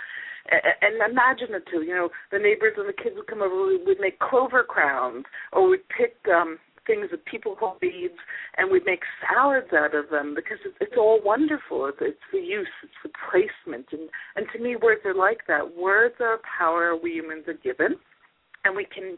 and 0.51 1.11
imaginative. 1.11 1.83
You 1.83 1.95
know, 1.95 2.09
the 2.31 2.39
neighbors 2.39 2.73
and 2.77 2.87
the 2.87 2.93
kids 2.93 3.15
would 3.15 3.27
come 3.27 3.41
over. 3.41 3.67
We 3.67 3.83
would 3.83 3.99
make 3.99 4.19
clover 4.19 4.63
crowns, 4.63 5.25
or 5.51 5.69
we'd 5.69 5.87
pick 5.89 6.15
um 6.31 6.59
things 6.85 7.07
that 7.11 7.25
people 7.25 7.55
call 7.55 7.77
beads, 7.79 8.19
and 8.57 8.69
we'd 8.69 8.85
make 8.85 8.99
salads 9.21 9.71
out 9.71 9.95
of 9.95 10.09
them 10.09 10.35
because 10.35 10.57
it's, 10.65 10.75
it's 10.81 10.97
all 10.97 11.21
wonderful. 11.23 11.85
It's, 11.87 11.97
it's 12.01 12.27
the 12.31 12.39
use, 12.39 12.67
it's 12.83 12.91
the 13.03 13.09
placement, 13.31 13.87
and 13.91 14.09
and 14.35 14.45
to 14.53 14.59
me, 14.61 14.75
words 14.75 15.01
are 15.05 15.15
like 15.15 15.47
that. 15.47 15.77
Words 15.77 16.15
are 16.19 16.39
power 16.57 16.95
we 16.95 17.11
humans 17.11 17.45
are 17.47 17.53
given, 17.53 17.95
and 18.65 18.75
we 18.75 18.85
can 18.85 19.17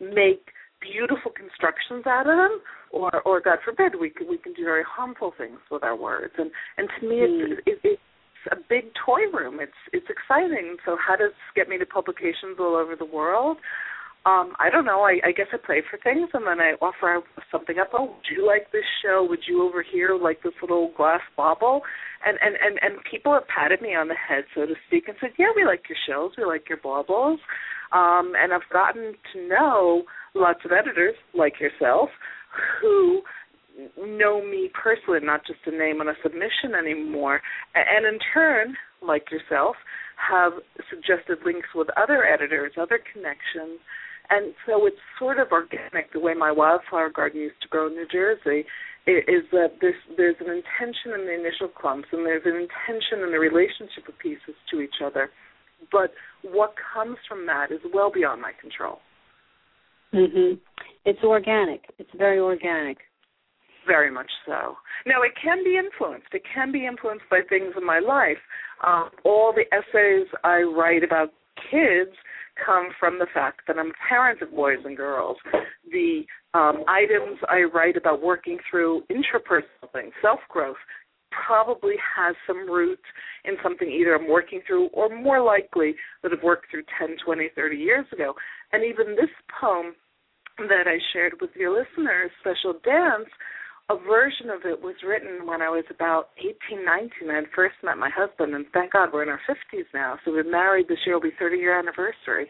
make 0.00 0.50
beautiful 0.80 1.30
constructions 1.30 2.06
out 2.06 2.26
of 2.28 2.36
them, 2.36 2.60
or 2.90 3.20
or 3.22 3.40
God 3.40 3.58
forbid, 3.64 3.98
we 3.98 4.10
can 4.10 4.28
we 4.28 4.38
can 4.38 4.52
do 4.52 4.64
very 4.64 4.84
harmful 4.84 5.32
things 5.36 5.58
with 5.70 5.82
our 5.82 5.96
words. 5.96 6.34
And 6.38 6.50
and 6.76 6.88
to 7.00 7.08
me, 7.08 7.16
mm. 7.16 7.52
it's, 7.52 7.62
it, 7.66 7.80
it's 7.84 8.02
a 8.50 8.56
big 8.56 8.92
toy 9.04 9.26
room. 9.32 9.58
It's 9.60 9.80
it's 9.92 10.06
exciting. 10.08 10.76
So 10.84 10.96
how 10.96 11.16
does 11.16 11.32
get 11.54 11.68
me 11.68 11.78
to 11.78 11.86
publications 11.86 12.56
all 12.58 12.76
over 12.76 12.96
the 12.96 13.04
world? 13.04 13.58
Um, 14.26 14.54
I 14.58 14.70
don't 14.70 14.84
know. 14.84 15.02
I, 15.02 15.20
I 15.24 15.30
guess 15.30 15.46
I 15.52 15.56
play 15.56 15.82
for 15.88 15.98
things 16.02 16.28
and 16.34 16.44
then 16.48 16.58
I 16.58 16.74
offer 16.82 17.20
something 17.52 17.78
up. 17.78 17.90
Oh, 17.94 18.06
would 18.06 18.26
you 18.28 18.44
like 18.44 18.72
this 18.72 18.82
show? 19.00 19.24
Would 19.28 19.46
you 19.46 19.62
over 19.62 19.84
here 19.84 20.18
like 20.20 20.42
this 20.42 20.52
little 20.60 20.90
glass 20.96 21.20
bauble? 21.36 21.82
And 22.26 22.36
and 22.42 22.56
and 22.60 22.78
and 22.82 23.04
people 23.08 23.32
have 23.34 23.46
patted 23.46 23.80
me 23.80 23.94
on 23.94 24.08
the 24.08 24.16
head, 24.16 24.44
so 24.52 24.66
to 24.66 24.74
speak, 24.88 25.06
and 25.06 25.16
said, 25.20 25.30
"Yeah, 25.38 25.52
we 25.54 25.64
like 25.64 25.84
your 25.88 25.98
shows. 26.08 26.32
We 26.36 26.44
like 26.44 26.68
your 26.68 26.78
baubles." 26.78 27.38
Um, 27.92 28.32
and 28.36 28.52
I've 28.52 28.68
gotten 28.72 29.14
to 29.32 29.48
know 29.48 30.02
lots 30.34 30.60
of 30.64 30.72
editors 30.72 31.14
like 31.32 31.60
yourself 31.60 32.10
who 32.80 33.22
know 33.98 34.42
me 34.42 34.70
personally, 34.72 35.20
not 35.22 35.46
just 35.46 35.60
a 35.66 35.70
name 35.70 36.00
on 36.00 36.08
a 36.08 36.14
submission 36.22 36.74
anymore, 36.78 37.40
and 37.74 38.06
in 38.06 38.18
turn, 38.32 38.74
like 39.02 39.30
yourself, 39.30 39.76
have 40.16 40.52
suggested 40.88 41.38
links 41.44 41.68
with 41.74 41.88
other 41.96 42.24
editors, 42.24 42.72
other 42.80 42.98
connections, 43.12 43.78
and 44.30 44.54
so 44.66 44.86
it's 44.86 44.96
sort 45.18 45.38
of 45.38 45.52
organic. 45.52 46.12
The 46.12 46.20
way 46.20 46.34
my 46.34 46.50
wildflower 46.50 47.10
garden 47.10 47.40
used 47.40 47.60
to 47.62 47.68
grow 47.68 47.86
in 47.88 47.94
New 47.94 48.08
Jersey 48.10 48.66
is 49.06 49.44
that 49.52 49.78
there's 49.80 49.94
there's 50.16 50.36
an 50.40 50.50
intention 50.50 51.12
in 51.14 51.26
the 51.26 51.34
initial 51.34 51.68
clumps, 51.68 52.08
and 52.12 52.26
there's 52.26 52.42
an 52.44 52.56
intention 52.56 53.22
in 53.22 53.30
the 53.30 53.38
relationship 53.38 54.08
of 54.08 54.18
pieces 54.18 54.56
to 54.70 54.80
each 54.80 54.98
other, 55.04 55.30
but 55.92 56.12
what 56.42 56.74
comes 56.94 57.18
from 57.28 57.46
that 57.46 57.70
is 57.70 57.78
well 57.92 58.10
beyond 58.10 58.40
my 58.40 58.52
control. 58.60 59.00
Mhm. 60.12 60.58
It's 61.04 61.22
organic. 61.22 61.84
It's 61.98 62.10
very 62.14 62.40
organic. 62.40 62.98
Very 63.86 64.10
much 64.10 64.30
so. 64.44 64.76
Now 65.06 65.22
it 65.22 65.32
can 65.40 65.62
be 65.62 65.76
influenced. 65.76 66.28
It 66.32 66.42
can 66.52 66.72
be 66.72 66.86
influenced 66.86 67.24
by 67.30 67.40
things 67.48 67.74
in 67.76 67.84
my 67.86 68.00
life. 68.00 68.38
Um, 68.84 69.10
all 69.24 69.52
the 69.54 69.64
essays 69.74 70.26
I 70.44 70.62
write 70.62 71.04
about 71.04 71.32
kids 71.70 72.16
come 72.64 72.88
from 72.98 73.18
the 73.18 73.26
fact 73.32 73.60
that 73.66 73.78
I'm 73.78 73.88
a 73.88 74.08
parent 74.08 74.42
of 74.42 74.50
boys 74.50 74.78
and 74.84 74.96
girls. 74.96 75.36
The 75.90 76.22
um, 76.54 76.84
items 76.88 77.38
I 77.48 77.62
write 77.62 77.96
about 77.96 78.22
working 78.22 78.58
through 78.70 79.02
intrapersonal 79.10 79.92
things, 79.92 80.12
self 80.22 80.40
growth, 80.48 80.76
probably 81.46 81.94
has 82.16 82.34
some 82.46 82.68
root 82.70 83.00
in 83.44 83.56
something 83.62 83.88
either 83.88 84.14
I'm 84.14 84.28
working 84.28 84.62
through 84.66 84.88
or 84.88 85.08
more 85.14 85.42
likely 85.42 85.94
that 86.22 86.32
I've 86.32 86.42
worked 86.42 86.70
through 86.70 86.84
10, 86.98 87.16
20, 87.24 87.50
30 87.54 87.76
years 87.76 88.06
ago. 88.12 88.34
And 88.72 88.82
even 88.84 89.16
this 89.16 89.30
poem 89.60 89.94
that 90.58 90.86
I 90.86 90.98
shared 91.12 91.34
with 91.40 91.50
your 91.54 91.70
listeners, 91.70 92.30
Special 92.40 92.80
Dance, 92.84 93.28
a 93.88 93.96
version 93.96 94.50
of 94.50 94.62
it 94.64 94.82
was 94.82 94.96
written 95.06 95.46
when 95.46 95.62
I 95.62 95.68
was 95.68 95.84
about 95.90 96.30
18, 96.38 96.84
19. 96.84 97.30
I 97.30 97.34
had 97.36 97.44
first 97.54 97.76
met 97.84 97.98
my 97.98 98.10
husband, 98.10 98.54
and 98.54 98.66
thank 98.72 98.92
God 98.92 99.10
we're 99.12 99.22
in 99.22 99.28
our 99.28 99.40
50s 99.48 99.86
now. 99.94 100.18
So 100.24 100.32
we're 100.32 100.48
married 100.48 100.88
this 100.88 100.98
year 101.06 101.14
will 101.14 101.22
be 101.22 101.36
30 101.38 101.56
year 101.56 101.78
anniversary. 101.78 102.48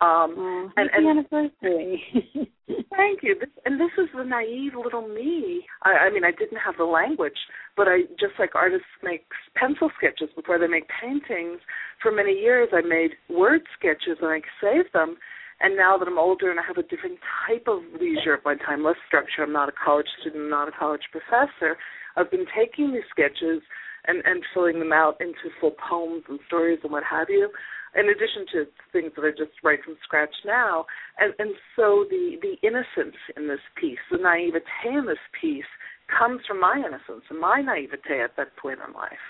Um, 0.00 0.34
oh, 0.36 0.70
and, 0.76 0.90
and 0.94 1.06
anniversary. 1.06 2.02
thank 2.96 3.22
you. 3.22 3.36
This, 3.38 3.50
and 3.66 3.78
this 3.78 3.92
is 3.98 4.08
the 4.16 4.24
naive 4.24 4.72
little 4.82 5.06
me. 5.06 5.62
I, 5.82 6.08
I 6.08 6.10
mean, 6.10 6.24
I 6.24 6.32
didn't 6.32 6.58
have 6.64 6.76
the 6.78 6.84
language, 6.84 7.38
but 7.76 7.86
I 7.86 8.02
just 8.18 8.32
like 8.38 8.54
artists 8.54 8.86
make 9.02 9.26
pencil 9.54 9.90
sketches 9.98 10.30
before 10.34 10.58
they 10.58 10.68
make 10.68 10.88
paintings. 11.00 11.60
For 12.02 12.10
many 12.10 12.32
years, 12.32 12.70
I 12.72 12.80
made 12.80 13.12
word 13.28 13.60
sketches 13.78 14.18
and 14.22 14.30
I 14.30 14.40
saved 14.60 14.88
them 14.94 15.16
and 15.62 15.76
now 15.76 15.96
that 15.96 16.08
I'm 16.08 16.18
older 16.18 16.50
and 16.50 16.58
I 16.58 16.64
have 16.66 16.76
a 16.76 16.82
different 16.82 17.18
type 17.46 17.64
of 17.68 17.82
leisure 18.00 18.34
of 18.34 18.44
my 18.44 18.56
time, 18.56 18.84
less 18.84 18.96
structure, 19.06 19.42
I'm 19.42 19.52
not 19.52 19.68
a 19.68 19.72
college 19.72 20.08
student, 20.20 20.44
I'm 20.44 20.50
not 20.50 20.68
a 20.68 20.72
college 20.72 21.02
professor, 21.10 21.78
I've 22.16 22.30
been 22.30 22.46
taking 22.56 22.92
these 22.92 23.06
sketches 23.10 23.62
and, 24.06 24.22
and 24.24 24.42
filling 24.52 24.78
them 24.78 24.92
out 24.92 25.20
into 25.20 25.54
full 25.60 25.74
poems 25.78 26.24
and 26.28 26.40
stories 26.46 26.80
and 26.82 26.92
what 26.92 27.04
have 27.08 27.28
you, 27.30 27.48
in 27.94 28.08
addition 28.08 28.46
to 28.52 28.64
things 28.92 29.12
that 29.16 29.24
I 29.24 29.30
just 29.30 29.52
write 29.62 29.84
from 29.84 29.96
scratch 30.02 30.34
now. 30.44 30.86
And, 31.18 31.32
and 31.38 31.54
so 31.76 32.04
the, 32.10 32.36
the 32.42 32.56
innocence 32.66 33.16
in 33.36 33.48
this 33.48 33.62
piece, 33.80 34.02
the 34.10 34.18
naivete 34.18 34.66
in 34.84 35.06
this 35.06 35.22
piece, 35.40 35.68
comes 36.10 36.40
from 36.46 36.60
my 36.60 36.76
innocence 36.76 37.24
and 37.30 37.38
my 37.38 37.62
naivete 37.62 38.20
at 38.20 38.36
that 38.36 38.56
point 38.56 38.80
in 38.86 38.92
life. 38.94 39.24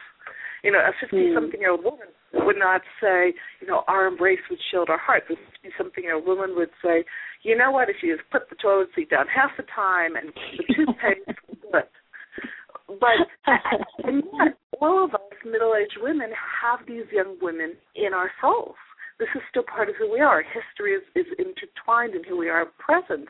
You 0.63 0.71
know, 0.71 0.79
a 0.79 0.93
50 1.01 1.35
something 1.35 1.61
year 1.61 1.73
old 1.73 1.85
woman 1.85 2.09
would 2.35 2.57
not 2.57 2.83
say, 3.01 3.35
you 3.61 3.67
know, 3.67 3.83
our 3.89 4.07
embrace 4.07 4.39
would 4.49 4.61
shield 4.71 4.89
our 4.89 4.99
hearts. 4.99 5.27
A 5.31 5.35
50 5.35 5.75
something 5.77 6.05
year 6.05 6.17
old 6.17 6.27
woman 6.27 6.55
would 6.57 6.71
say, 6.83 7.05
you 7.43 7.57
know 7.57 7.71
what, 7.71 7.91
if 7.91 7.97
you 8.03 8.17
just 8.17 8.29
put 8.31 8.49
the 8.49 8.57
toilet 8.57 8.89
seat 8.95 9.11
down 9.11 9.27
half 9.27 9.51
the 9.57 9.65
time 9.75 10.15
and 10.15 10.33
the 10.57 10.75
toothpaste, 10.75 11.39
good. 11.73 11.91
But 13.01 13.27
and 14.05 14.23
yet, 14.33 14.59
all 14.81 15.05
of 15.05 15.15
us 15.15 15.21
middle 15.45 15.75
aged 15.75 15.99
women 16.01 16.31
have 16.63 16.87
these 16.87 17.07
young 17.11 17.37
women 17.41 17.75
in 17.97 18.15
our 18.15 18.31
souls. 18.41 18.77
This 19.19 19.29
is 19.35 19.43
still 19.51 19.63
part 19.63 19.89
of 19.89 19.97
who 19.99 20.11
we 20.11 20.21
are. 20.21 20.43
History 20.43 20.95
is, 20.95 21.03
is 21.15 21.27
intertwined 21.39 22.15
in 22.15 22.25
who 22.25 22.39
we 22.39 22.49
are 22.49 22.67
present 22.79 23.29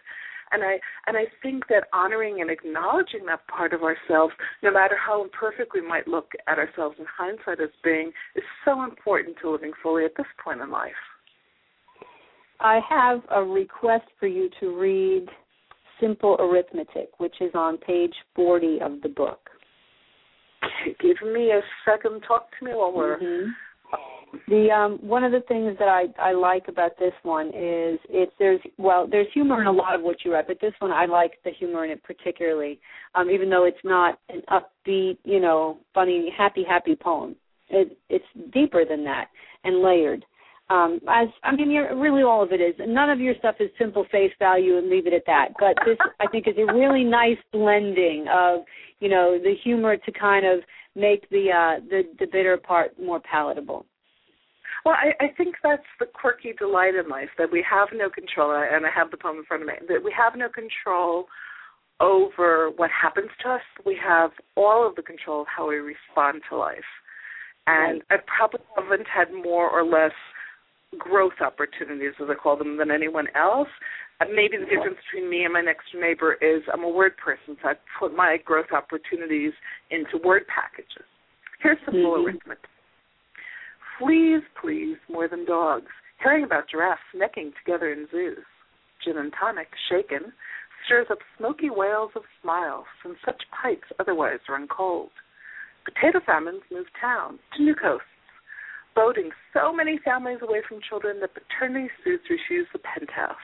and 0.53 0.63
I 0.63 0.79
and 1.07 1.17
I 1.17 1.25
think 1.43 1.67
that 1.69 1.85
honoring 1.93 2.41
and 2.41 2.51
acknowledging 2.51 3.27
that 3.27 3.47
part 3.49 3.73
of 3.73 3.83
ourselves, 3.83 4.35
no 4.63 4.73
matter 4.73 4.97
how 4.97 5.23
imperfect 5.23 5.73
we 5.75 5.87
might 5.87 6.07
look 6.07 6.33
at 6.47 6.59
ourselves 6.59 6.97
in 6.99 7.07
hindsight 7.07 7.61
as 7.61 7.71
being, 7.83 8.13
is 8.37 8.45
so 8.65 8.85
important 8.85 9.37
to 9.43 9.51
living 9.51 9.73
fully 9.83 10.05
at 10.05 10.13
this 10.17 10.27
point 10.43 10.61
in 10.61 10.71
life. 10.71 10.93
I 12.61 12.81
have 12.89 13.23
a 13.31 13.43
request 13.43 14.05
for 14.21 14.29
you 14.29 14.49
to 14.61 14.79
read 14.79 15.27
Simple 16.01 16.37
Arithmetic, 16.39 17.19
which 17.19 17.35
is 17.41 17.51
on 17.55 17.79
page 17.79 18.15
40 18.37 18.81
of 18.83 19.03
the 19.03 19.09
book. 19.09 19.41
Give 21.01 21.17
me 21.33 21.51
a 21.51 21.61
second. 21.85 22.23
Talk 22.27 22.49
to 22.59 22.65
me 22.65 22.73
while 22.73 22.93
we're 22.93 23.19
mm-hmm. 23.19 23.51
The 24.49 24.71
um, 24.71 24.99
one 25.07 25.25
of 25.25 25.33
the 25.33 25.43
things 25.47 25.77
that 25.79 25.89
I 25.89 26.05
I 26.19 26.33
like 26.33 26.69
about 26.69 26.99
this 26.99 27.13
one 27.23 27.49
is 27.49 27.99
it's 28.09 28.33
there's 28.39 28.61
well 28.79 29.07
there's 29.11 29.27
humor 29.35 29.61
in 29.61 29.67
a 29.67 29.73
lot 29.73 29.95
of 29.95 30.03
what 30.03 30.25
you 30.25 30.33
write, 30.33 30.47
but 30.47 30.61
this 30.61 30.73
one 30.79 30.91
I 30.91 31.05
like 31.05 31.33
the 31.45 31.51
humor 31.51 31.85
in 31.85 31.91
it 31.91 32.03
particularly, 32.03 32.81
um, 33.15 33.31
even 33.31 33.51
though 33.51 33.67
it's 33.67 33.85
not 33.85 34.19
an 34.31 34.43
upbeat 34.51 35.19
you 35.25 35.41
know 35.41 35.79
funny 35.93 36.33
happy 36.37 36.65
happy 36.67 36.97
poem. 36.97 37.37
It 37.69 37.97
it's 38.09 38.25
deeper 38.53 38.85
than 38.89 39.05
that 39.05 39.29
and 39.65 39.83
layered. 39.83 40.25
Um, 40.71 41.01
as 41.09 41.29
I 41.43 41.55
mean, 41.55 41.69
really 41.69 42.23
all 42.23 42.43
of 42.43 42.53
it 42.53 42.61
is. 42.61 42.75
None 42.79 43.11
of 43.11 43.21
your 43.21 43.35
stuff 43.39 43.57
is 43.61 43.69
simple 43.79 44.07
face 44.11 44.33
value 44.39 44.79
and 44.79 44.89
leave 44.89 45.07
it 45.07 45.13
at 45.13 45.27
that. 45.27 45.49
But 45.59 45.77
this, 45.85 45.99
I 46.19 46.27
think, 46.29 46.49
is 46.49 46.55
a 46.57 46.73
really 46.73 47.05
nice 47.05 47.37
blending 47.53 48.27
of, 48.33 48.61
you 49.01 49.11
know, 49.11 49.39
the 49.43 49.55
humor 49.63 49.99
to 49.99 50.13
kind 50.13 50.47
of 50.47 50.61
make 50.95 51.29
the 51.31 51.51
uh, 51.51 51.81
the 51.89 52.03
the 52.19 52.27
bitter 52.27 52.57
part 52.57 52.99
more 53.01 53.21
palatable. 53.21 53.87
Well, 54.85 54.97
I, 54.97 55.25
I 55.25 55.29
think 55.37 55.57
that's 55.63 55.83
the 56.01 56.07
quirky 56.07 56.53
delight 56.59 56.95
in 56.95 57.09
life 57.09 57.29
that 57.39 57.53
we 57.53 57.65
have 57.71 57.89
no 57.95 58.11
control, 58.11 58.51
and 58.51 58.85
I 58.85 58.91
have 58.95 59.11
the 59.11 59.17
poem 59.17 59.39
in 59.39 59.45
front 59.45 59.63
of 59.63 59.69
me, 59.69 59.75
that 59.89 60.03
we 60.03 60.13
have 60.17 60.35
no 60.37 60.49
control 60.49 61.27
over 62.01 62.71
what 62.75 62.91
happens 62.91 63.31
to 63.43 63.51
us. 63.51 63.61
We 63.87 63.97
have 64.03 64.33
all 64.57 64.87
of 64.89 64.97
the 64.97 65.03
control 65.03 65.43
of 65.43 65.47
how 65.55 65.69
we 65.69 65.77
respond 65.77 66.43
to 66.51 66.57
life. 66.57 66.79
And. 67.67 68.03
I 68.11 68.17
probably 68.27 68.67
haven't 68.77 69.07
had 69.07 69.33
more 69.33 69.71
or 69.71 69.85
less 69.85 70.13
growth 70.99 71.41
opportunities, 71.41 72.15
as 72.21 72.29
I 72.29 72.35
call 72.35 72.57
them, 72.57 72.77
than 72.77 72.91
anyone 72.91 73.29
else. 73.35 73.69
Maybe 74.31 74.57
the 74.57 74.67
difference 74.67 74.99
between 75.07 75.31
me 75.31 75.45
and 75.45 75.53
my 75.53 75.61
next 75.61 75.87
neighbor 75.95 76.35
is 76.35 76.63
I'm 76.73 76.85
a 76.85 76.89
word 76.89 77.17
person, 77.17 77.57
so 77.63 77.69
I 77.71 77.75
put 77.99 78.15
my 78.15 78.37
growth 78.45 78.73
opportunities 78.73 79.53
into 79.91 80.19
word 80.23 80.43
packages. 80.47 81.07
Here's 81.63 81.79
some 81.85 81.95
mm-hmm. 81.95 82.27
arithmetic. 82.27 82.69
Fleas 83.99 84.43
please 84.61 84.97
more 85.09 85.29
than 85.29 85.45
dogs. 85.45 85.91
Hearing 86.23 86.45
about 86.45 86.69
giraffes 86.71 87.03
necking 87.15 87.53
together 87.65 87.93
in 87.93 88.07
zoos. 88.11 88.45
Gin 89.05 89.19
and 89.19 89.33
tonic, 89.39 89.69
shaken, 89.91 90.33
stirs 90.85 91.07
up 91.11 91.19
smoky 91.39 91.71
whales 91.71 92.11
of 92.17 92.23
smiles, 92.41 92.87
and 93.05 93.17
such 93.25 93.43
pipes 93.51 93.89
otherwise 93.99 94.39
run 94.49 94.69
cold. 94.69 95.11
Potato 95.85 96.21
famines 96.25 96.63
move 96.71 96.87
town 97.01 97.39
to 97.57 97.63
new 97.63 97.75
coasts, 97.75 98.07
boating 98.95 99.31
so 99.53 99.73
many 99.73 99.99
families 100.05 100.39
away 100.43 100.63
from 100.69 100.79
children 100.89 101.19
that 101.21 101.35
paternity 101.35 101.91
suits 102.05 102.25
refuse 102.31 102.69
the 102.73 102.79
penthouse. 102.79 103.37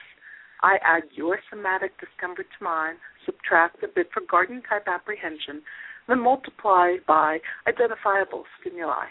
I 0.61 0.77
add 0.83 1.03
your 1.13 1.39
somatic 1.49 1.91
discomfort 1.99 2.47
to 2.57 2.63
mine, 2.63 2.95
subtract 3.25 3.83
a 3.83 3.87
bit 3.87 4.09
for 4.13 4.21
garden 4.29 4.61
type 4.67 4.87
apprehension, 4.87 5.61
then 6.07 6.19
multiply 6.19 6.95
by 7.07 7.39
identifiable 7.67 8.43
stimuli. 8.59 9.05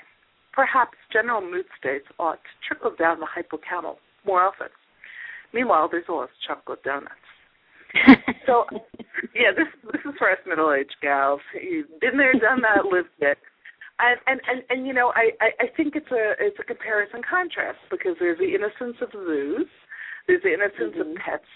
Perhaps 0.53 0.99
general 1.13 1.41
mood 1.41 1.67
states 1.79 2.07
ought 2.19 2.41
to 2.43 2.53
trickle 2.67 2.95
down 2.99 3.21
the 3.21 3.27
hypocamal 3.27 3.97
more 4.27 4.43
often. 4.43 4.69
Meanwhile, 5.55 5.89
there's 5.91 6.05
always 6.09 6.31
chocolate 6.47 6.83
donuts. 6.83 7.15
so, 8.47 8.65
yeah, 9.35 9.53
this 9.57 9.69
this 9.93 10.03
is 10.05 10.13
for 10.19 10.31
us 10.31 10.39
middle 10.47 10.73
aged 10.75 10.97
gals. 11.01 11.41
You've 11.55 11.89
been 12.01 12.19
there, 12.19 12.35
done 12.35 12.61
that, 12.61 12.85
lived 12.85 13.09
it. 13.21 13.39
And, 13.99 14.19
and 14.27 14.41
and 14.47 14.63
and 14.69 14.87
you 14.87 14.93
know, 14.93 15.13
I, 15.17 15.31
I 15.41 15.65
I 15.65 15.67
think 15.75 15.97
it's 15.97 16.11
a 16.11 16.35
it's 16.39 16.59
a 16.61 16.65
comparison 16.65 17.23
contrast 17.29 17.79
because 17.91 18.17
there's 18.21 18.39
the 18.39 18.55
innocence 18.55 19.01
of 19.01 19.11
the 19.13 19.25
zoos, 19.25 19.69
there's 20.29 20.45
the 20.45 20.53
innocence 20.53 20.95
mm-hmm. 20.95 21.17
of 21.17 21.17
pets, 21.17 21.49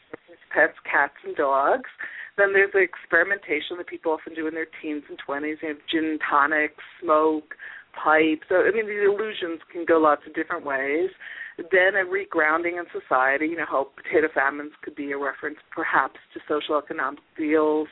pets, 0.50 0.74
cats, 0.90 1.14
and 1.24 1.36
dogs. 1.36 1.90
Then 2.38 2.54
there's 2.54 2.72
the 2.72 2.80
experimentation 2.80 3.76
that 3.76 3.86
people 3.86 4.10
often 4.10 4.34
do 4.34 4.48
in 4.48 4.54
their 4.54 4.66
teens 4.80 5.04
and 5.08 5.18
twenties. 5.20 5.58
You 5.60 5.68
have 5.68 5.84
gin 5.90 6.18
tonic, 6.28 6.74
smoke, 7.00 7.54
pipe. 7.92 8.40
So 8.48 8.64
I 8.64 8.72
mean, 8.72 8.88
these 8.88 9.04
illusions 9.04 9.60
can 9.70 9.84
go 9.84 9.98
lots 9.98 10.22
of 10.26 10.34
different 10.34 10.64
ways. 10.64 11.10
Then 11.58 11.92
a 12.00 12.08
regrounding 12.08 12.80
in 12.80 12.88
society. 12.88 13.52
You 13.52 13.58
know 13.58 13.68
how 13.68 13.92
potato 13.94 14.28
famines 14.32 14.72
could 14.82 14.96
be 14.96 15.12
a 15.12 15.18
reference, 15.18 15.58
perhaps, 15.70 16.16
to 16.32 16.40
social 16.48 16.80
economic 16.80 17.20
deals, 17.36 17.88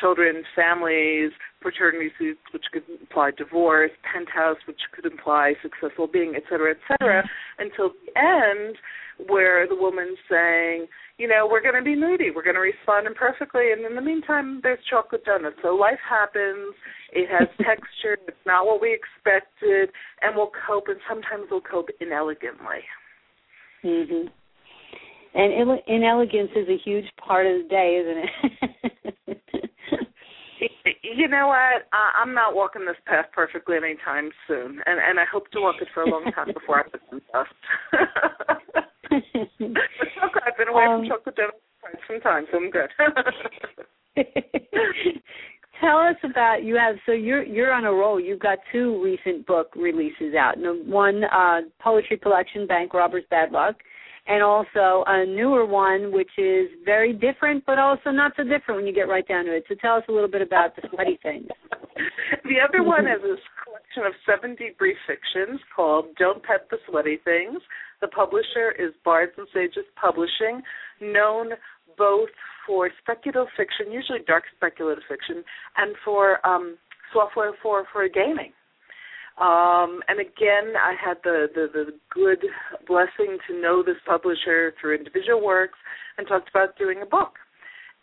children, 0.00 0.42
families, 0.56 1.32
paternity 1.60 2.10
suits, 2.18 2.40
which 2.54 2.64
could 2.72 2.84
imply 2.88 3.30
divorce, 3.36 3.90
penthouse, 4.10 4.56
which 4.66 4.80
could 4.96 5.04
imply 5.04 5.52
successful 5.60 6.06
being, 6.08 6.32
et 6.34 6.44
cetera, 6.48 6.70
et 6.72 6.80
cetera, 6.88 7.22
until 7.58 7.90
the 7.90 8.18
end, 8.18 8.76
where 9.26 9.66
the 9.68 9.74
woman's 9.76 10.18
saying, 10.30 10.86
you 11.18 11.28
know, 11.28 11.46
we're 11.50 11.62
going 11.62 11.74
to 11.74 11.82
be 11.82 11.94
moody, 11.96 12.30
we're 12.30 12.42
going 12.42 12.56
to 12.56 12.60
respond 12.60 13.06
imperfectly, 13.06 13.72
and 13.72 13.84
in 13.84 13.94
the 13.94 14.00
meantime, 14.02 14.60
there's 14.62 14.78
chocolate 14.88 15.24
donuts. 15.24 15.56
So 15.62 15.74
life 15.74 16.00
happens, 16.08 16.74
it 17.12 17.28
has 17.30 17.48
texture, 17.58 18.18
it's 18.26 18.36
not 18.46 18.66
what 18.66 18.80
we 18.80 18.92
expected, 18.92 19.90
and 20.22 20.34
we'll 20.34 20.50
cope, 20.66 20.88
and 20.88 20.98
sometimes 21.08 21.44
we'll 21.50 21.60
cope 21.60 21.88
inelegantly. 22.00 22.82
Mhm. 23.84 24.30
And 25.34 25.52
ill- 25.54 25.82
inelegance 25.86 26.50
is 26.54 26.68
a 26.68 26.76
huge 26.84 27.06
part 27.16 27.46
of 27.46 27.62
the 27.62 27.68
day, 27.68 27.96
isn't 28.02 28.18
it? 28.18 29.40
you 31.02 31.28
know 31.28 31.48
what? 31.48 31.86
I, 31.92 32.12
I'm 32.20 32.34
not 32.34 32.54
walking 32.54 32.84
this 32.84 32.96
path 33.06 33.26
perfectly 33.32 33.76
anytime 33.76 34.30
soon, 34.46 34.80
and 34.86 35.00
and 35.00 35.18
I 35.18 35.24
hope 35.30 35.50
to 35.52 35.60
walk 35.60 35.76
it 35.80 35.88
for 35.94 36.02
a 36.02 36.10
long 36.10 36.30
time 36.32 36.48
before 36.54 36.80
I 36.80 36.82
put 36.82 37.00
some 37.10 37.22
dust. 37.32 38.86
Okay, 39.12 40.40
I've 40.46 40.56
been 40.58 40.68
away 40.68 40.84
Um, 40.84 41.00
from 41.00 41.08
chocolate 41.08 41.36
donuts 41.36 41.58
for 41.80 41.90
quite 41.90 42.02
some 42.08 42.20
time, 42.20 42.46
so 42.50 42.58
I'm 42.58 42.70
good. 42.70 42.90
Tell 45.80 45.98
us 45.98 46.16
about 46.22 46.62
you 46.62 46.76
have 46.76 46.96
so 47.06 47.12
you're 47.12 47.42
you're 47.42 47.72
on 47.72 47.84
a 47.84 47.92
roll. 47.92 48.20
You've 48.20 48.38
got 48.38 48.58
two 48.70 49.02
recent 49.02 49.46
book 49.46 49.72
releases 49.74 50.34
out. 50.38 50.54
One 50.58 51.24
uh, 51.24 51.62
poetry 51.80 52.18
collection, 52.18 52.66
Bank 52.66 52.94
Robbers 52.94 53.24
Bad 53.30 53.50
Luck, 53.50 53.76
and 54.28 54.42
also 54.42 55.02
a 55.06 55.26
newer 55.26 55.66
one 55.66 56.12
which 56.12 56.30
is 56.38 56.68
very 56.84 57.12
different, 57.12 57.64
but 57.66 57.78
also 57.78 58.10
not 58.10 58.32
so 58.36 58.44
different 58.44 58.76
when 58.76 58.86
you 58.86 58.94
get 58.94 59.08
right 59.08 59.26
down 59.26 59.44
to 59.46 59.56
it. 59.56 59.64
So 59.68 59.74
tell 59.80 59.96
us 59.96 60.04
a 60.08 60.12
little 60.12 60.30
bit 60.30 60.42
about 60.42 60.76
the 60.76 60.82
sweaty 60.92 61.18
things. 61.22 61.48
the 62.44 62.60
other 62.66 62.84
one 62.84 63.06
is 63.06 63.20
a 63.24 63.34
collection 63.92 64.06
of 64.06 64.14
70 64.26 64.74
brief 64.78 64.96
fictions 65.06 65.60
called 65.74 66.06
Don't 66.18 66.42
Pet 66.42 66.68
the 66.70 66.78
Sweaty 66.88 67.18
Things. 67.24 67.60
The 68.00 68.08
publisher 68.08 68.72
is 68.78 68.92
Bards 69.04 69.32
and 69.36 69.46
Sages 69.52 69.84
Publishing, 70.00 70.62
known 71.00 71.50
both 71.96 72.30
for 72.66 72.90
speculative 73.02 73.52
fiction, 73.56 73.92
usually 73.92 74.20
dark 74.26 74.44
speculative 74.56 75.04
fiction, 75.08 75.44
and 75.76 75.94
for 76.04 76.44
um, 76.46 76.76
software 77.12 77.52
for, 77.62 77.84
for 77.92 78.08
gaming. 78.08 78.52
Um, 79.40 80.00
and 80.08 80.20
again, 80.20 80.74
I 80.76 80.94
had 81.02 81.16
the, 81.24 81.46
the, 81.54 81.68
the 81.72 81.86
good 82.12 82.44
blessing 82.86 83.38
to 83.48 83.60
know 83.60 83.82
this 83.82 83.96
publisher 84.06 84.74
through 84.80 84.96
individual 84.96 85.42
works 85.42 85.78
and 86.18 86.26
talked 86.26 86.50
about 86.50 86.76
doing 86.78 87.00
a 87.02 87.06
book. 87.06 87.34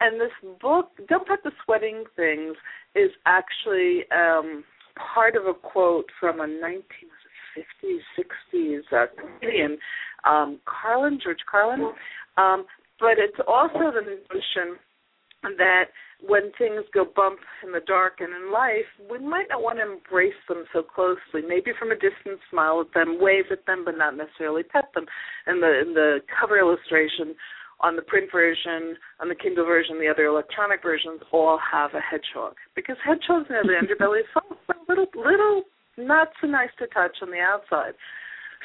And 0.01 0.19
this 0.19 0.31
book, 0.62 0.91
Don't 1.08 1.27
Pet 1.27 1.39
the 1.43 1.51
Sweating 1.65 2.05
Things, 2.15 2.55
is 2.96 3.12
actually 3.25 4.03
um, 4.12 4.63
part 5.13 5.36
of 5.36 5.46
a 5.46 5.53
quote 5.53 6.05
from 6.19 6.39
a 6.39 6.48
1950s, 6.48 8.00
60s 8.53 8.81
uh, 8.91 9.05
comedian, 9.15 9.77
um, 10.25 10.60
Carlin, 10.65 11.19
George 11.24 11.39
Carlin. 11.50 11.91
Um, 12.38 12.65
but 13.00 13.17
it's 13.17 13.39
also 13.48 13.91
the 13.91 14.01
notion 14.01 14.77
that 15.58 15.86
when 16.27 16.51
things 16.58 16.84
go 16.93 17.05
bump 17.15 17.39
in 17.63 17.72
the 17.72 17.79
dark 17.88 18.19
and 18.19 18.29
in 18.36 18.51
life, 18.51 18.88
we 19.10 19.19
might 19.19 19.48
not 19.50 19.63
want 19.63 19.79
to 19.79 19.88
embrace 19.88 20.36
them 20.50 20.65
so 20.74 20.84
closely. 20.84 21.48
Maybe 21.48 21.72
from 21.79 21.91
a 21.91 21.96
distance, 21.96 22.43
smile 22.51 22.81
at 22.81 22.93
them, 22.93 23.17
wave 23.22 23.46
at 23.51 23.65
them, 23.65 23.84
but 23.86 23.98
not 23.98 24.17
necessarily 24.17 24.63
pet 24.63 24.91
them. 24.93 25.05
And 25.48 25.63
the 25.63 25.79
in 25.79 25.93
the 25.93 26.19
cover 26.27 26.60
illustration 26.60 27.36
on 27.79 27.96
the 27.96 28.01
print 28.01 28.29
version, 28.31 28.98
on 29.22 29.29
the 29.29 29.35
Kindle 29.35 29.66
version, 29.66 30.00
the 30.00 30.09
other 30.11 30.25
electronic 30.25 30.83
versions 30.83 31.22
all 31.31 31.57
have 31.72 31.92
a 31.94 32.01
hedgehog 32.03 32.55
because 32.75 32.98
hedgehogs 33.05 33.48
have 33.48 33.63
the 33.63 33.79
underbelly 33.79 34.20
is 34.20 34.27
soft, 34.33 34.59
little 35.15 35.63
not 35.98 36.29
so 36.41 36.48
nice 36.48 36.69
to 36.79 36.87
touch 36.87 37.17
on 37.22 37.31
the 37.31 37.39
outside. 37.39 37.93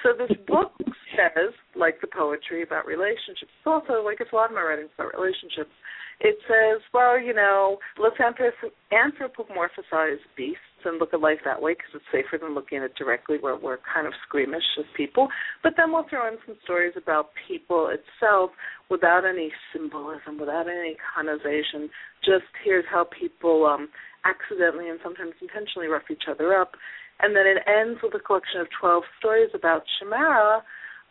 So 0.02 0.11
this 0.16 0.37
book 0.46 0.72
says, 1.16 1.52
like 1.74 2.00
the 2.00 2.07
poetry 2.07 2.62
about 2.62 2.87
relationships, 2.87 3.50
it's 3.50 3.66
also 3.66 4.04
like 4.04 4.18
it's 4.20 4.33
a 4.33 4.37
lot 4.37 4.50
of 4.50 4.57
my 4.57 4.62
writings 4.62 4.90
about 4.94 5.14
relationships. 5.14 5.72
It 6.20 6.38
says, 6.46 6.80
well, 6.92 7.18
you 7.18 7.35
know, 7.35 7.78
let's 7.98 8.16
anthrop- 8.18 8.70
anthropomorphize 8.92 10.22
beasts 10.37 10.62
and 10.85 10.98
look 10.98 11.12
at 11.12 11.20
life 11.20 11.38
that 11.44 11.61
way 11.61 11.72
because 11.72 11.90
it's 11.94 12.04
safer 12.12 12.38
than 12.38 12.54
looking 12.54 12.78
at 12.78 12.85
it 12.85 12.94
directly 12.94 13.38
where 13.40 13.57
we're 13.57 13.78
kind 13.92 14.07
of 14.07 14.12
squeamish 14.28 14.62
as 14.78 14.85
people. 14.96 15.28
But 15.62 15.74
then 15.76 15.92
we'll 15.92 16.07
throw 16.09 16.28
in 16.28 16.38
some 16.46 16.57
stories 16.62 16.94
about 16.96 17.30
people 17.48 17.90
itself 17.90 18.50
without 18.90 19.24
any 19.24 19.50
symbolism, 19.72 20.38
without 20.38 20.68
any 20.68 20.96
connotation. 21.14 21.90
Just 22.24 22.46
here's 22.64 22.85
how 22.90 23.07
people 23.18 23.66
um, 23.66 23.88
accidentally 24.24 24.88
and 24.88 24.98
sometimes 25.02 25.32
intentionally 25.40 25.88
rough 25.88 26.10
each 26.10 26.24
other 26.28 26.54
up. 26.54 26.74
And 27.20 27.37
then 27.37 27.46
it 27.46 27.62
ends 27.68 28.00
with 28.02 28.14
a 28.14 28.18
collection 28.18 28.60
of 28.60 28.66
12 28.80 29.02
stories 29.18 29.50
about 29.54 29.84
Chimera, 29.98 30.62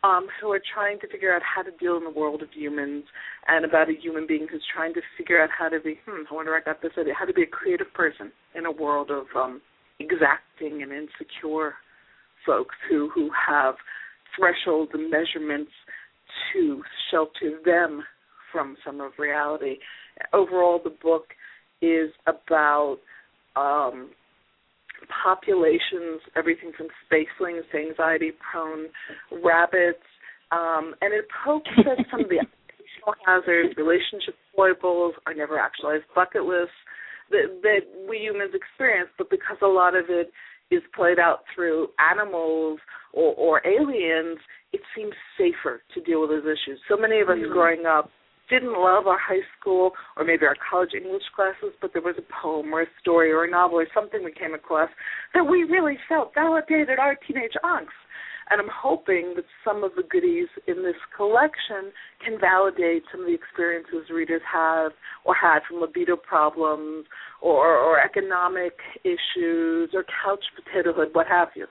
um, 0.04 0.28
who 0.42 0.52
are 0.52 0.62
trying 0.74 1.00
to 1.00 1.08
figure 1.08 1.34
out 1.34 1.42
how 1.42 1.62
to 1.62 1.72
deal 1.80 1.96
in 1.96 2.04
the 2.04 2.10
world 2.10 2.42
of 2.42 2.50
humans, 2.54 3.06
and 3.48 3.64
about 3.64 3.90
a 3.90 3.94
human 3.94 4.28
being 4.28 4.48
who's 4.52 4.64
trying 4.76 4.94
to 4.96 5.02
figure 5.18 5.42
out 5.42 5.50
how 5.58 5.70
to 5.70 5.80
be. 5.80 6.00
Hmm, 6.06 6.24
I 6.30 6.34
wonder 6.34 6.54
I 6.54 6.60
got 6.60 6.82
this 6.82 6.92
idea. 7.00 7.14
How 7.18 7.26
to 7.26 7.34
be 7.34 7.44
a 7.44 7.48
creative 7.48 7.94
person 7.94 8.32
in 8.54 8.66
a 8.66 8.72
world 8.72 9.12
of 9.12 9.26
um, 9.36 9.62
exacting 10.00 10.84
and 10.84 10.92
insecure 10.92 11.76
folks 12.46 12.76
who 12.90 13.10
who 13.16 13.30
have 13.48 13.76
thresholds 14.38 14.92
and 14.94 15.10
measurements 15.10 15.72
to 16.52 16.82
shelter 17.10 17.60
them 17.64 18.04
from 18.52 18.76
some 18.86 19.00
of 19.00 19.14
reality. 19.18 19.78
Overall, 20.34 20.82
the 20.84 20.96
book 21.02 21.28
is 21.84 22.12
about 22.26 22.98
um, 23.56 24.10
populations, 25.24 26.22
everything 26.36 26.72
from 26.78 26.88
spacelings 27.06 27.70
to 27.72 27.78
anxiety-prone 27.78 28.88
rabbits, 29.44 30.04
um, 30.52 30.94
and 31.02 31.14
it 31.14 31.26
pokes 31.44 31.70
at 31.78 32.06
some 32.10 32.22
of 32.22 32.30
the 32.30 32.40
occupational 32.46 33.16
hazards, 33.26 33.76
relationship 33.78 34.36
foibles, 34.56 35.14
our 35.26 35.34
never 35.34 35.60
actualized 35.60 36.06
bucket 36.16 36.44
lists 36.44 36.74
that, 37.32 37.62
that 37.62 37.82
we 38.08 38.18
humans 38.20 38.54
experience, 38.54 39.10
but 39.18 39.30
because 39.30 39.58
a 39.62 39.68
lot 39.68 39.96
of 39.96 40.06
it 40.10 40.32
is 40.72 40.82
played 40.96 41.20
out 41.20 41.40
through 41.54 41.88
animals 42.00 42.80
or, 43.14 43.34
or 43.36 43.62
aliens, 43.68 44.40
it 44.72 44.82
seems 44.96 45.14
safer 45.38 45.82
to 45.94 46.02
deal 46.02 46.22
with 46.22 46.30
those 46.30 46.46
issues. 46.46 46.80
So 46.90 46.98
many 46.98 47.20
of 47.20 47.30
us 47.30 47.38
growing 47.52 47.86
up 47.86 48.10
didn't 48.54 48.74
love 48.74 49.08
our 49.08 49.18
high 49.18 49.42
school 49.60 49.92
or 50.16 50.24
maybe 50.24 50.46
our 50.46 50.56
college 50.70 50.92
English 50.96 51.24
classes, 51.36 51.74
but 51.82 51.92
there 51.92 52.04
was 52.04 52.16
a 52.20 52.42
poem 52.42 52.72
or 52.72 52.84
a 52.84 52.86
story 53.02 53.32
or 53.32 53.46
a 53.46 53.50
novel 53.50 53.80
or 53.80 53.88
something 53.96 54.24
we 54.24 54.32
came 54.32 54.54
across 54.54 54.90
that 55.34 55.44
we 55.44 55.64
really 55.64 55.98
felt 56.08 56.34
validated 56.36 57.00
our 57.00 57.16
teenage 57.28 57.58
angst. 57.66 57.98
And 58.52 58.62
I'm 58.62 58.70
hoping 58.72 59.34
that 59.38 59.46
some 59.66 59.84
of 59.84 59.92
the 59.96 60.04
goodies 60.04 60.50
in 60.68 60.84
this 60.84 61.00
collection 61.18 61.92
can 62.24 62.40
validate 62.40 63.04
some 63.12 63.22
of 63.22 63.28
the 63.28 63.34
experiences 63.34 64.12
readers 64.14 64.42
have 64.52 64.92
or 65.26 65.34
had 65.34 65.60
from 65.68 65.82
libido 65.82 66.16
problems 66.16 67.06
or, 67.42 67.78
or 67.78 68.00
economic 68.00 68.74
issues 69.04 69.90
or 69.96 70.06
couch 70.24 70.44
potatohood, 70.54 71.16
what 71.16 71.26
have 71.26 71.48
you. 71.56 71.66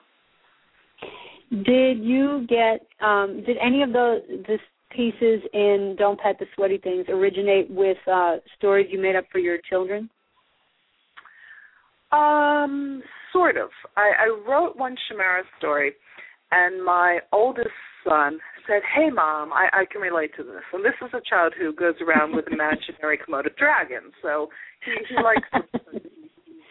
Did 1.51 2.03
you 2.03 2.47
get 2.49 2.87
um 2.99 3.43
did 3.45 3.57
any 3.63 3.83
of 3.83 3.93
the 3.93 4.23
this 4.47 4.59
pieces 4.95 5.41
in 5.53 5.95
Don't 5.97 6.19
Pet 6.19 6.37
the 6.39 6.45
Sweaty 6.55 6.77
Things 6.77 7.05
originate 7.09 7.69
with 7.69 7.97
uh 8.11 8.37
stories 8.57 8.87
you 8.89 9.01
made 9.01 9.15
up 9.15 9.25
for 9.31 9.39
your 9.39 9.57
children? 9.69 10.09
Um, 12.11 13.01
sort 13.31 13.57
of. 13.57 13.69
I, 13.97 14.11
I 14.19 14.37
wrote 14.47 14.77
one 14.77 14.95
Chimera 15.07 15.43
story, 15.57 15.93
and 16.51 16.83
my 16.85 17.19
oldest 17.31 17.69
son 18.07 18.37
said, 18.67 18.81
"Hey, 18.95 19.09
mom, 19.09 19.51
I, 19.51 19.67
I 19.73 19.85
can 19.91 20.01
relate 20.01 20.31
to 20.37 20.43
this." 20.43 20.61
And 20.71 20.85
this 20.85 20.93
is 21.01 21.09
a 21.13 21.21
child 21.27 21.53
who 21.57 21.73
goes 21.73 21.95
around 22.01 22.35
with 22.35 22.45
imaginary 22.51 23.17
Komodo 23.27 23.55
dragons, 23.57 24.13
so 24.21 24.49
he, 24.85 24.91
he 25.09 25.23
likes 25.23 25.47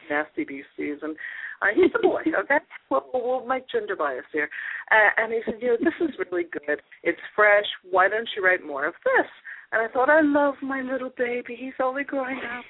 nasty 0.08 0.44
beasties, 0.44 0.98
and 1.02 1.16
uh, 1.62 1.72
he's 1.74 1.92
a 1.94 2.02
boy. 2.02 2.22
Okay, 2.26 2.58
we'll, 2.90 3.06
we'll 3.14 3.46
make 3.46 3.68
gender 3.70 3.96
bias 3.96 4.24
here. 4.32 4.50
Uh, 4.90 5.22
and 5.22 5.32
he 5.32 5.40
said, 5.44 5.62
"You 5.62 5.68
know, 5.68 5.76
this 5.80 5.94
is 6.00 6.14
really 6.18 6.44
good. 6.50 6.82
It's 7.02 7.20
fresh. 7.34 7.66
Why 7.88 8.08
don't 8.08 8.28
you 8.36 8.44
write 8.44 8.66
more 8.66 8.86
of 8.86 8.94
this?" 9.04 9.30
And 9.72 9.80
I 9.80 9.90
thought, 9.90 10.10
I 10.10 10.20
love 10.20 10.54
my 10.60 10.82
little 10.82 11.10
baby. 11.16 11.56
He's 11.58 11.72
only 11.82 12.04
growing 12.04 12.36
up. 12.36 12.64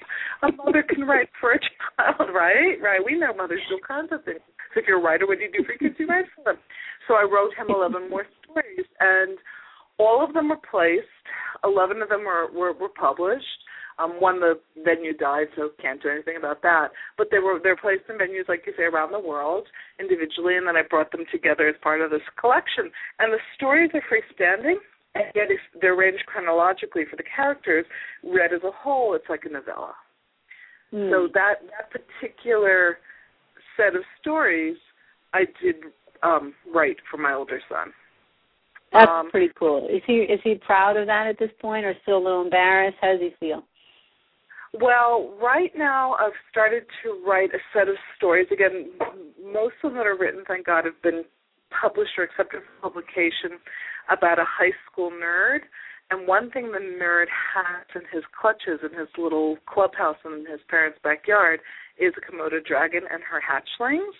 A 0.48 0.56
mother 0.56 0.84
can 0.88 1.02
write 1.02 1.28
for 1.40 1.52
a 1.52 1.58
child, 1.58 2.30
right? 2.32 2.78
Right. 2.80 3.00
We 3.04 3.18
know 3.18 3.34
mothers 3.34 3.60
do 3.68 3.80
kinds 3.86 4.10
of 4.12 4.24
things. 4.24 4.38
So 4.72 4.80
if 4.80 4.86
you're 4.86 5.00
a 5.00 5.02
writer, 5.02 5.26
what 5.26 5.38
do 5.38 5.44
you 5.44 5.50
do 5.50 5.64
for 5.64 5.76
kids? 5.76 5.96
You 5.98 6.06
write 6.06 6.26
for 6.34 6.44
them. 6.44 6.62
So 7.08 7.14
I 7.14 7.26
wrote 7.26 7.50
him 7.58 7.74
11 7.74 8.08
more 8.08 8.24
stories, 8.44 8.86
and 9.00 9.36
all 9.98 10.24
of 10.24 10.32
them 10.32 10.48
were 10.48 10.62
placed. 10.70 11.10
11 11.64 12.02
of 12.02 12.08
them 12.08 12.24
were, 12.24 12.46
were, 12.54 12.72
were 12.72 12.88
published. 12.88 13.61
Um, 13.98 14.20
one 14.20 14.40
the 14.40 14.58
venue 14.84 15.12
died, 15.16 15.48
so 15.56 15.70
can't 15.80 16.02
do 16.02 16.08
anything 16.08 16.36
about 16.36 16.62
that. 16.62 16.88
But 17.18 17.28
they 17.30 17.38
were 17.38 17.60
they're 17.62 17.76
placed 17.76 18.04
in 18.08 18.16
venues 18.16 18.48
like 18.48 18.64
you 18.66 18.72
say 18.76 18.84
around 18.84 19.12
the 19.12 19.20
world 19.20 19.66
individually, 20.00 20.56
and 20.56 20.66
then 20.66 20.76
I 20.76 20.82
brought 20.88 21.12
them 21.12 21.24
together 21.30 21.68
as 21.68 21.76
part 21.82 22.00
of 22.00 22.10
this 22.10 22.22
collection. 22.40 22.90
And 23.18 23.32
the 23.32 23.38
stories 23.54 23.90
are 23.94 24.02
freestanding, 24.08 24.76
and 25.14 25.24
yet 25.34 25.48
they're 25.80 25.94
arranged 25.94 26.24
chronologically 26.26 27.04
for 27.08 27.16
the 27.16 27.24
characters. 27.24 27.84
Read 28.24 28.52
as 28.52 28.62
a 28.64 28.72
whole, 28.72 29.14
it's 29.14 29.28
like 29.28 29.44
a 29.44 29.52
novella. 29.52 29.92
Mm. 30.92 31.10
So 31.10 31.28
that 31.34 31.54
that 31.70 31.90
particular 31.90 32.98
set 33.76 33.94
of 33.94 34.02
stories, 34.20 34.76
I 35.34 35.44
did 35.62 35.76
um, 36.22 36.54
write 36.74 36.96
for 37.10 37.16
my 37.16 37.34
older 37.34 37.60
son. 37.68 37.92
That's 38.92 39.10
um, 39.10 39.30
pretty 39.30 39.52
cool. 39.58 39.88
Is 39.88 40.02
he 40.06 40.14
is 40.14 40.40
he 40.44 40.54
proud 40.54 40.96
of 40.96 41.06
that 41.06 41.26
at 41.26 41.38
this 41.38 41.50
point, 41.60 41.84
or 41.84 41.94
still 42.02 42.18
a 42.18 42.24
little 42.24 42.42
embarrassed? 42.42 42.98
How 43.00 43.12
does 43.12 43.20
he 43.20 43.30
feel? 43.40 43.62
Well, 44.80 45.34
right 45.40 45.70
now 45.76 46.14
I've 46.14 46.32
started 46.50 46.84
to 47.02 47.22
write 47.26 47.50
a 47.52 47.58
set 47.74 47.88
of 47.88 47.96
stories. 48.16 48.46
Again, 48.50 48.92
most 49.52 49.74
of 49.84 49.90
them 49.90 49.98
that 49.98 50.06
are 50.06 50.16
written, 50.16 50.44
thank 50.48 50.66
God, 50.66 50.86
have 50.86 51.00
been 51.02 51.24
published 51.68 52.12
or 52.16 52.24
accepted 52.24 52.62
for 52.80 52.90
publication 52.90 53.60
about 54.10 54.38
a 54.38 54.44
high 54.48 54.72
school 54.90 55.10
nerd. 55.10 55.60
And 56.10 56.26
one 56.26 56.50
thing 56.50 56.72
the 56.72 56.78
nerd 56.78 57.26
has 57.28 57.86
in 57.94 58.02
his 58.12 58.24
clutches 58.38 58.80
in 58.82 58.98
his 58.98 59.08
little 59.18 59.56
clubhouse 59.66 60.16
in 60.24 60.44
his 60.50 60.60
parents' 60.68 60.98
backyard 61.02 61.60
is 61.98 62.12
a 62.16 62.20
Komodo 62.20 62.64
dragon 62.64 63.02
and 63.10 63.22
her 63.22 63.40
hatchlings. 63.40 64.16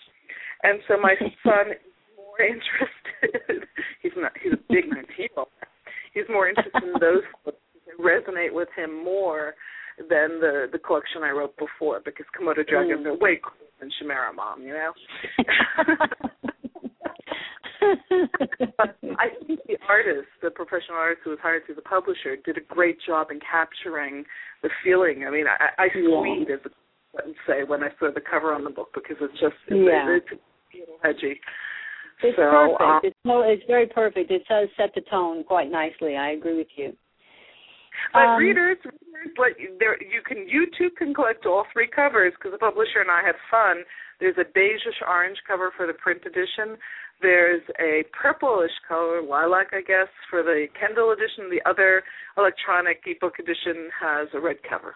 And 0.63 0.79
so 0.87 0.97
my 0.99 1.15
son 1.43 1.73
is 1.73 2.17
more 2.17 2.41
interested. 2.41 3.67
he's 4.01 4.13
not. 4.15 4.31
He's 4.41 4.53
a 4.53 4.61
big 4.69 4.89
man. 4.89 5.05
He's 5.17 6.25
more 6.29 6.47
interested 6.47 6.83
in 6.83 6.93
those 6.99 7.23
that 7.45 7.55
resonate 7.99 8.53
with 8.53 8.69
him 8.75 9.03
more 9.03 9.55
than 9.97 10.39
the 10.39 10.67
the 10.71 10.79
collection 10.79 11.23
I 11.23 11.31
wrote 11.31 11.55
before 11.57 12.01
because 12.03 12.25
Komodo 12.37 12.65
dragons 12.67 13.05
Mm. 13.05 13.11
are 13.11 13.17
way 13.17 13.37
cooler 13.41 13.69
than 13.79 13.89
Chimera 13.99 14.33
Mom. 14.33 14.61
You 14.61 14.73
know. 14.73 14.93
I 19.19 19.27
think 19.45 19.59
the 19.67 19.77
artist, 19.89 20.27
the 20.41 20.49
professional 20.49 20.97
artist 20.97 21.21
who 21.23 21.31
was 21.31 21.39
hired 21.41 21.65
through 21.65 21.75
the 21.75 21.81
publisher, 21.81 22.35
did 22.45 22.57
a 22.57 22.61
great 22.73 22.97
job 23.05 23.27
in 23.31 23.39
capturing 23.39 24.23
the 24.61 24.69
feeling. 24.83 25.25
I 25.27 25.31
mean, 25.31 25.45
I, 25.47 25.83
I 25.83 25.85
Yeah. 25.95 26.07
squeed 26.19 26.49
as 26.51 26.59
I 26.65 27.27
would 27.27 27.35
say 27.45 27.63
when 27.63 27.83
I 27.83 27.89
saw 27.99 28.09
the 28.11 28.21
cover 28.21 28.53
on 28.53 28.63
the 28.63 28.69
book 28.69 28.89
because 28.93 29.17
it's 29.21 29.39
just 29.39 29.55
it's, 29.67 29.77
Yeah. 29.77 30.09
it's, 30.15 30.25
it's 30.31 30.89
edgy. 31.03 31.39
It's 32.23 32.37
so, 32.37 32.77
perfect. 32.77 32.81
um, 32.81 32.99
it's 33.03 33.17
no, 33.25 33.41
it's 33.41 33.63
very 33.67 33.87
perfect. 33.87 34.31
It 34.31 34.43
does 34.47 34.69
set 34.77 34.93
the 34.95 35.01
tone 35.01 35.43
quite 35.43 35.69
nicely. 35.69 36.15
I 36.15 36.31
agree 36.31 36.55
with 36.57 36.67
you. 36.77 36.95
But 38.13 38.19
Um, 38.19 38.39
readers, 38.39 38.77
readers, 38.83 39.33
but 39.35 39.53
there 39.79 40.01
you 40.01 40.21
can 40.21 40.47
you 40.47 40.67
too 40.77 40.89
can 40.91 41.13
collect 41.13 41.45
all 41.45 41.65
three 41.73 41.87
covers 41.87 42.33
because 42.33 42.51
the 42.51 42.57
publisher 42.57 43.01
and 43.01 43.11
I 43.11 43.21
had 43.23 43.35
fun. 43.49 43.83
There's 44.19 44.37
a 44.37 44.45
beigeish 44.45 45.01
orange 45.07 45.37
cover 45.47 45.71
for 45.75 45.87
the 45.87 45.93
print 45.93 46.25
edition. 46.25 46.77
There's 47.21 47.61
a 47.79 48.03
purplish 48.11 48.71
color, 48.87 49.21
lilac, 49.21 49.69
I 49.73 49.81
guess, 49.81 50.07
for 50.29 50.43
the 50.43 50.67
Kindle 50.79 51.11
edition. 51.11 51.49
The 51.49 51.61
other 51.69 52.03
electronic 52.37 53.01
ebook 53.05 53.39
edition 53.39 53.89
has 53.99 54.27
a 54.33 54.39
red 54.39 54.57
cover. 54.67 54.95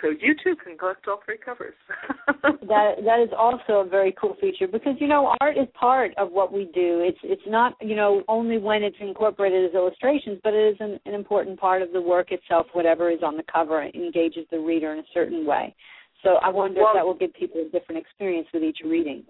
So 0.00 0.08
you 0.08 0.34
too 0.42 0.56
can 0.56 0.78
collect 0.78 1.06
all 1.08 1.20
three 1.24 1.36
covers. 1.36 1.74
that 2.42 2.92
that 3.04 3.20
is 3.20 3.30
also 3.36 3.80
a 3.80 3.88
very 3.88 4.14
cool 4.18 4.36
feature 4.40 4.66
because 4.66 4.94
you 4.98 5.06
know 5.06 5.34
art 5.40 5.58
is 5.58 5.66
part 5.74 6.12
of 6.16 6.32
what 6.32 6.52
we 6.52 6.64
do. 6.74 7.00
It's 7.04 7.18
it's 7.22 7.42
not 7.46 7.74
you 7.80 7.96
know 7.96 8.22
only 8.28 8.58
when 8.58 8.82
it's 8.82 8.96
incorporated 9.00 9.68
as 9.68 9.74
illustrations, 9.74 10.40
but 10.42 10.54
it 10.54 10.74
is 10.74 10.76
an, 10.80 10.98
an 11.06 11.14
important 11.14 11.60
part 11.60 11.82
of 11.82 11.92
the 11.92 12.00
work 12.00 12.32
itself. 12.32 12.66
Whatever 12.72 13.10
is 13.10 13.20
on 13.22 13.36
the 13.36 13.44
cover 13.52 13.82
engages 13.82 14.46
the 14.50 14.58
reader 14.58 14.92
in 14.92 15.00
a 15.00 15.08
certain 15.12 15.44
way. 15.46 15.74
So 16.22 16.36
I 16.42 16.48
wonder 16.50 16.80
Well- 16.80 16.90
if 16.90 16.94
that 16.96 17.06
will 17.06 17.14
give 17.14 17.34
people 17.34 17.60
a 17.60 17.68
different 17.70 18.00
experience 18.00 18.48
with 18.52 18.62
each 18.62 18.78
reading. 18.84 19.24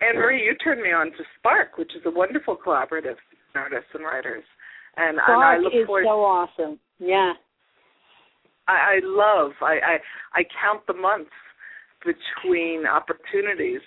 Anne 0.00 0.14
Marie, 0.14 0.44
you 0.44 0.54
turned 0.54 0.80
me 0.80 0.92
on 0.92 1.10
to 1.10 1.24
Spark, 1.38 1.76
which 1.76 1.90
is 1.96 2.02
a 2.06 2.10
wonderful 2.10 2.56
collaborative 2.56 3.18
of 3.18 3.18
artists 3.56 3.90
and 3.94 4.04
writers. 4.04 4.44
And, 4.96 5.18
and 5.18 5.20
I 5.20 5.58
Spark 5.58 5.62
look 5.62 5.72
is 5.74 5.86
forward 5.86 6.04
so 6.04 6.24
awesome. 6.24 6.78
Yeah. 7.00 7.32
I, 8.68 8.72
I 8.72 9.00
love. 9.02 9.52
I, 9.60 9.78
I 9.82 10.40
I 10.40 10.42
count 10.62 10.86
the 10.86 10.94
months 10.94 11.30
between 12.04 12.86
opportunities. 12.86 13.80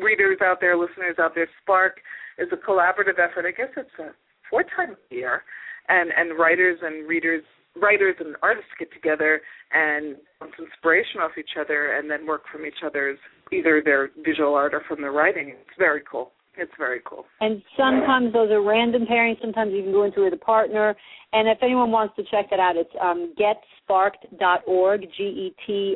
Readers 0.00 0.38
out 0.42 0.58
there, 0.60 0.78
listeners 0.78 1.16
out 1.18 1.34
there, 1.34 1.48
Spark 1.62 2.00
is 2.38 2.48
a 2.52 2.56
collaborative 2.56 3.18
effort. 3.18 3.44
I 3.46 3.50
guess 3.50 3.68
it's 3.76 3.90
a 3.98 4.10
four 4.48 4.62
times 4.62 4.96
a 5.10 5.14
year, 5.14 5.42
and 5.88 6.10
and 6.16 6.38
writers 6.38 6.78
and 6.82 7.08
readers, 7.08 7.42
writers 7.76 8.14
and 8.20 8.36
artists 8.42 8.70
get 8.78 8.92
together 8.92 9.42
and 9.72 10.16
bounce 10.40 10.54
inspiration 10.58 11.20
off 11.20 11.32
each 11.38 11.58
other, 11.60 11.98
and 11.98 12.10
then 12.10 12.26
work 12.26 12.42
from 12.50 12.64
each 12.64 12.82
other's 12.86 13.18
either 13.52 13.82
their 13.84 14.10
visual 14.24 14.54
art 14.54 14.74
or 14.74 14.82
from 14.88 15.02
their 15.02 15.12
writing. 15.12 15.48
It's 15.48 15.78
very 15.78 16.02
cool. 16.10 16.32
It's 16.58 16.72
very 16.76 17.00
cool. 17.04 17.24
And 17.40 17.62
sometimes 17.76 18.32
those 18.32 18.50
are 18.50 18.60
random 18.60 19.06
pairings. 19.06 19.40
Sometimes 19.40 19.72
you 19.72 19.82
can 19.82 19.92
go 19.92 20.02
into 20.02 20.22
it 20.22 20.24
with 20.24 20.34
a 20.34 20.44
partner. 20.44 20.96
And 21.32 21.48
if 21.48 21.58
anyone 21.62 21.92
wants 21.92 22.16
to 22.16 22.24
check 22.24 22.50
that 22.50 22.58
out, 22.58 22.76
it's 22.76 22.90
um, 23.00 23.32
getsparked.org, 23.38 25.02
G-E-T-S-P-A-R-K-E-D 25.16 25.92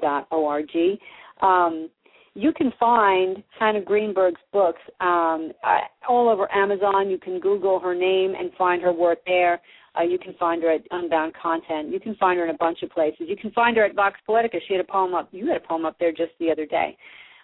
dot 0.00 0.26
O-R-G. 0.30 0.98
Um, 1.42 1.90
you 2.34 2.52
can 2.52 2.72
find 2.80 3.42
Hannah 3.58 3.82
Greenberg's 3.82 4.40
books 4.52 4.80
um, 5.00 5.52
uh, 5.62 5.80
all 6.08 6.28
over 6.28 6.52
Amazon. 6.52 7.08
You 7.10 7.18
can 7.18 7.38
Google 7.38 7.78
her 7.80 7.94
name 7.94 8.34
and 8.38 8.50
find 8.58 8.82
her 8.82 8.92
work 8.92 9.18
there. 9.26 9.60
Uh, 9.96 10.02
you 10.02 10.18
can 10.18 10.34
find 10.34 10.60
her 10.62 10.72
at 10.72 10.80
Unbound 10.90 11.34
Content. 11.40 11.92
You 11.92 12.00
can 12.00 12.16
find 12.16 12.36
her 12.38 12.44
in 12.44 12.50
a 12.54 12.58
bunch 12.58 12.82
of 12.82 12.90
places. 12.90 13.26
You 13.28 13.36
can 13.36 13.52
find 13.52 13.76
her 13.76 13.84
at 13.84 13.94
Vox 13.94 14.18
Poetica. 14.28 14.58
She 14.66 14.74
had 14.74 14.80
a 14.80 14.90
poem 14.92 15.14
up. 15.14 15.28
You 15.30 15.46
had 15.46 15.58
a 15.58 15.66
poem 15.66 15.84
up 15.84 15.96
there 16.00 16.10
just 16.10 16.32
the 16.40 16.50
other 16.50 16.66
day. 16.66 16.96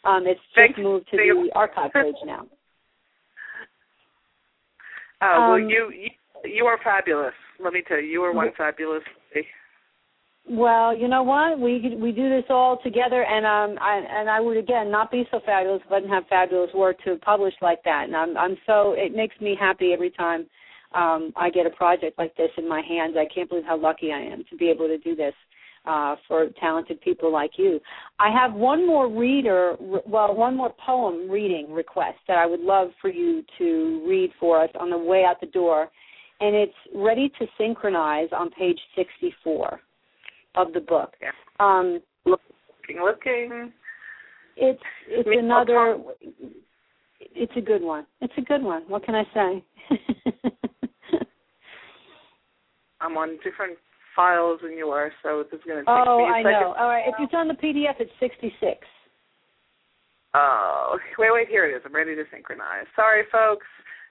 Um, 0.05 0.27
it's 0.27 0.41
just 0.41 0.55
Thanks. 0.55 0.79
moved 0.79 1.07
to 1.11 1.17
the 1.17 1.51
archive 1.55 1.93
page 1.93 2.15
now. 2.25 2.47
Uh, 5.21 5.45
well, 5.47 5.53
Um, 5.55 5.69
you, 5.69 5.93
you 5.93 6.11
you 6.45 6.65
are 6.65 6.79
fabulous. 6.83 7.35
Let 7.63 7.73
me 7.73 7.83
tell 7.87 8.01
you, 8.01 8.09
you 8.09 8.23
are 8.23 8.33
one 8.33 8.51
fabulous 8.57 9.03
lady. 9.35 9.47
Well, 10.49 10.97
you 10.97 11.07
know 11.07 11.23
what? 11.23 11.61
We 11.61 11.95
we 12.01 12.13
do 12.13 12.29
this 12.31 12.45
all 12.49 12.79
together, 12.83 13.25
and 13.25 13.45
um, 13.45 13.79
I, 13.81 13.99
and 13.99 14.31
I 14.31 14.41
would 14.41 14.57
again 14.57 14.91
not 14.91 15.11
be 15.11 15.25
so 15.31 15.41
fabulous 15.45 15.83
if 15.85 15.93
I 15.93 16.01
didn't 16.01 16.13
have 16.13 16.27
fabulous 16.29 16.71
work 16.75 16.97
to 17.05 17.17
publish 17.17 17.55
like 17.61 17.83
that. 17.85 18.05
And 18.07 18.17
I'm 18.17 18.37
I'm 18.37 18.57
so 18.67 18.95
it 18.97 19.15
makes 19.15 19.39
me 19.41 19.55
happy 19.59 19.93
every 19.93 20.11
time 20.11 20.47
um, 20.95 21.33
I 21.37 21.51
get 21.51 21.67
a 21.67 21.71
project 21.71 22.19
like 22.19 22.35
this 22.37 22.51
in 22.57 22.67
my 22.69 22.81
hands. 22.81 23.17
I 23.19 23.33
can't 23.33 23.49
believe 23.49 23.67
how 23.67 23.77
lucky 23.77 24.13
I 24.13 24.21
am 24.21 24.45
to 24.51 24.57
be 24.57 24.71
able 24.71 24.89
to 24.89 24.99
do 24.99 25.15
this 25.15 25.35
uh, 25.87 26.16
for 26.29 26.47
talented 26.61 27.01
people 27.01 27.33
like 27.33 27.53
you. 27.57 27.81
I 28.19 28.31
have 28.31 28.53
one 28.53 28.87
more 28.87 29.09
reader, 29.09 29.77
well, 29.81 30.35
one 30.35 30.57
more 30.57 30.75
poem 30.85 31.31
reading 31.31 31.73
request 31.73 32.19
that 32.29 32.38
I 32.38 32.47
would 32.47 32.61
love 32.61 32.88
for 33.01 33.11
you 33.11 33.43
to 33.59 34.05
read 34.07 34.31
for 34.38 34.62
us 34.62 34.71
on 34.79 34.90
the 34.90 34.99
way 34.99 35.25
out 35.25 35.40
the 35.40 35.47
door, 35.47 35.88
and 36.40 36.55
it's 36.55 36.75
ready 36.95 37.31
to 37.38 37.47
synchronize 37.59 38.29
on 38.33 38.51
page 38.51 38.79
64 38.97 39.81
of 40.57 40.73
the 40.73 40.81
book. 40.81 41.14
Yeah. 41.21 41.31
Um, 41.59 42.01
Looking, 42.27 43.03
looking. 43.03 43.73
it's 44.57 44.83
it's 45.09 45.29
another. 45.33 45.97
It's 47.21 47.53
a 47.57 47.61
good 47.61 47.83
one. 47.83 48.07
It's 48.21 48.33
a 48.37 48.43
good 48.43 48.62
one. 48.62 48.83
What 48.88 49.05
can 49.05 49.14
I 49.14 49.25
say? 49.33 49.64
I'm 53.01 53.16
on 53.16 53.38
different 53.43 53.79
files 54.14 54.61
than 54.62 54.73
you 54.73 54.88
are, 54.88 55.12
so 55.23 55.44
this 55.51 55.59
is 55.59 55.64
going 55.66 55.79
to 55.79 55.85
take 55.85 56.07
oh, 56.07 56.18
me 56.18 56.25
a 56.25 56.35
I 56.35 56.42
second. 56.42 56.55
Oh, 56.55 56.59
I 56.59 56.61
know. 56.61 56.75
All 56.77 56.88
right. 56.88 57.05
If 57.07 57.14
it's 57.18 57.35
on 57.35 57.49
the 57.49 57.55
PDF, 57.55 57.96
it's 57.99 58.12
66. 58.20 58.55
Oh, 60.35 60.99
wait, 61.18 61.33
wait, 61.33 61.49
here 61.49 61.66
it 61.66 61.75
is. 61.75 61.83
I'm 61.85 61.94
ready 61.94 62.14
to 62.14 62.25
synchronize. 62.31 62.87
Sorry, 62.94 63.25
folks. 63.33 63.66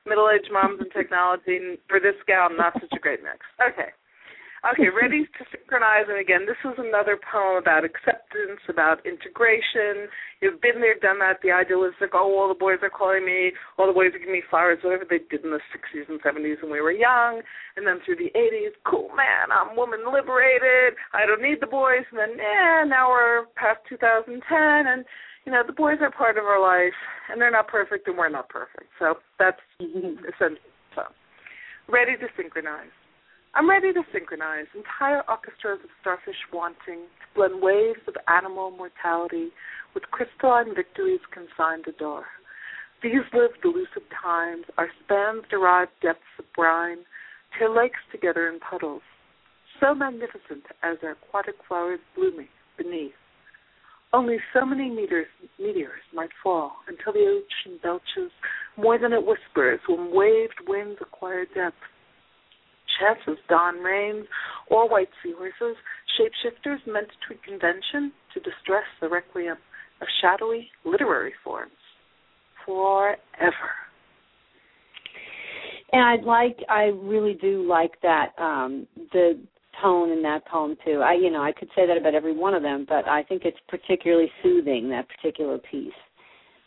Middle-aged 0.05 0.51
moms 0.51 0.79
and 0.79 0.91
technology. 0.91 1.79
For 1.87 1.99
this 1.99 2.15
gal, 2.27 2.49
not 2.49 2.73
such 2.73 2.91
a 2.91 2.99
great 2.99 3.23
mix. 3.23 3.39
Okay. 3.61 3.91
Okay, 4.59 4.91
ready 4.91 5.23
to 5.23 5.41
synchronize. 5.55 6.11
And 6.11 6.19
again, 6.19 6.43
this 6.43 6.59
is 6.67 6.75
another 6.75 7.15
poem 7.15 7.63
about 7.63 7.87
acceptance, 7.87 8.59
about 8.67 8.99
integration. 9.07 10.11
You've 10.43 10.59
been 10.59 10.83
there, 10.83 10.99
done 10.99 11.23
that. 11.23 11.39
The 11.39 11.55
idealistic, 11.55 12.11
oh, 12.11 12.35
all 12.35 12.51
the 12.51 12.59
boys 12.59 12.83
are 12.83 12.91
calling 12.91 13.23
me, 13.23 13.55
all 13.79 13.87
the 13.87 13.95
boys 13.95 14.11
are 14.11 14.19
giving 14.19 14.35
me 14.35 14.43
flowers, 14.51 14.83
whatever 14.83 15.07
they 15.07 15.23
did 15.31 15.47
in 15.47 15.55
the 15.55 15.63
60s 15.71 16.11
and 16.11 16.19
70s 16.19 16.59
when 16.59 16.75
we 16.75 16.83
were 16.83 16.91
young. 16.91 17.39
And 17.79 17.87
then 17.87 18.03
through 18.03 18.19
the 18.19 18.35
80s, 18.35 18.75
cool, 18.83 19.07
man, 19.15 19.47
I'm 19.47 19.79
woman 19.79 20.03
liberated. 20.03 20.99
I 21.15 21.23
don't 21.23 21.41
need 21.41 21.63
the 21.63 21.71
boys. 21.71 22.03
And 22.11 22.19
then, 22.19 22.35
yeah, 22.35 22.83
now 22.83 23.15
we're 23.15 23.47
past 23.55 23.79
2010, 23.87 24.43
and 24.43 25.07
you 25.47 25.55
know, 25.55 25.63
the 25.65 25.71
boys 25.71 26.03
are 26.03 26.11
part 26.11 26.37
of 26.37 26.43
our 26.43 26.59
life, 26.59 26.99
and 27.31 27.39
they're 27.39 27.49
not 27.49 27.69
perfect, 27.71 28.11
and 28.11 28.17
we're 28.17 28.27
not 28.27 28.49
perfect. 28.49 28.91
So 28.99 29.23
that's 29.39 29.63
essentially 29.79 30.59
so. 30.99 31.07
Ready 31.87 32.19
to 32.19 32.27
synchronize. 32.35 32.91
I'm 33.55 33.67
ready 33.69 33.91
to 33.93 34.03
synchronize 34.13 34.67
entire 34.75 35.23
orchestras 35.27 35.79
of 35.83 35.89
starfish 36.01 36.37
wanting 36.53 37.09
to 37.09 37.25
blend 37.35 37.61
waves 37.63 37.99
of 38.07 38.13
animal 38.27 38.69
mortality 38.69 39.49
with 39.93 40.03
crystalline 40.11 40.75
victories 40.75 41.19
consigned 41.33 41.85
to 41.85 41.91
door. 41.93 42.25
These 43.01 43.25
live 43.33 43.51
delusive 43.63 44.05
times, 44.21 44.65
our 44.77 44.89
spans 45.03 45.45
derived 45.49 45.91
depths 46.01 46.21
of 46.37 46.45
brine, 46.55 46.99
tear 47.57 47.69
lakes 47.69 47.99
together 48.11 48.47
in 48.49 48.59
puddles. 48.59 49.01
so 49.79 49.95
magnificent 49.95 50.65
as 50.83 50.97
their 51.01 51.13
aquatic 51.13 51.55
flowers 51.67 51.99
blooming 52.15 52.49
beneath. 52.77 53.13
Only 54.11 54.37
so 54.53 54.65
many 54.65 54.89
meters, 54.89 55.27
meteors 55.57 56.01
might 56.13 56.31
fall 56.43 56.73
until 56.87 57.13
the 57.13 57.25
ocean 57.41 57.79
belches 57.81 58.31
more 58.77 58.99
than 58.99 59.13
it 59.13 59.25
whispers 59.25 59.79
when 59.87 60.13
waved 60.13 60.59
winds 60.67 60.99
acquire 61.01 61.45
depth. 61.45 61.77
Chances 62.99 63.41
dawn 63.47 63.77
rains 63.77 64.25
or 64.69 64.89
white 64.89 65.09
seahorses, 65.23 65.77
shapeshifters 66.19 66.85
meant 66.85 67.07
to 67.27 67.35
convention 67.49 68.11
to 68.33 68.39
distress 68.39 68.85
the 69.01 69.07
requiem 69.07 69.57
of 70.01 70.07
shadowy 70.21 70.69
literary 70.85 71.33
forms. 71.43 71.71
Forever. 72.65 73.17
And 75.91 76.01
I 76.01 76.23
like, 76.23 76.57
I 76.69 76.83
really 76.83 77.33
do 77.33 77.67
like 77.67 77.99
that 78.01 78.27
um, 78.37 78.85
the 79.11 79.39
tone 79.81 80.11
in 80.11 80.21
that 80.23 80.45
poem 80.45 80.75
too. 80.85 81.01
I, 81.03 81.13
you 81.13 81.31
know, 81.31 81.41
I 81.41 81.51
could 81.51 81.69
say 81.75 81.87
that 81.87 81.97
about 81.97 82.13
every 82.13 82.35
one 82.35 82.53
of 82.53 82.61
them, 82.61 82.85
but 82.87 83.07
I 83.07 83.23
think 83.23 83.43
it's 83.45 83.57
particularly 83.67 84.29
soothing 84.43 84.89
that 84.89 85.07
particular 85.09 85.57
piece. 85.57 85.93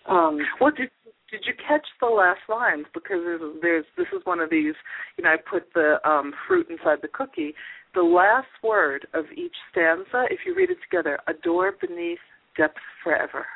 Um, 0.08 0.38
well, 0.60 0.72
did 0.76 0.90
did 1.32 1.42
you 1.46 1.54
catch 1.66 1.86
the 2.00 2.06
last 2.06 2.40
lines? 2.48 2.84
Because 2.94 3.18
there's, 3.24 3.40
there's 3.62 3.84
this 3.96 4.06
is 4.14 4.20
one 4.24 4.38
of 4.38 4.50
these. 4.50 4.74
You 5.16 5.24
know, 5.24 5.30
I 5.30 5.36
put 5.36 5.64
the 5.74 5.96
um, 6.08 6.32
fruit 6.46 6.68
inside 6.70 6.98
the 7.00 7.08
cookie. 7.08 7.54
The 7.94 8.02
last 8.02 8.48
word 8.62 9.06
of 9.14 9.24
each 9.36 9.54
stanza, 9.70 10.26
if 10.30 10.40
you 10.46 10.54
read 10.54 10.70
it 10.70 10.78
together, 10.88 11.18
a 11.26 11.32
door 11.42 11.74
beneath 11.80 12.18
depth 12.56 12.78
forever. 13.02 13.46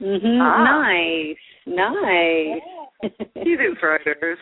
Mhm. 0.00 0.38
Ah. 0.40 0.82
Nice. 0.82 1.36
Nice. 1.66 3.12
You 3.34 3.56
do 3.58 3.76
writers. 3.82 4.38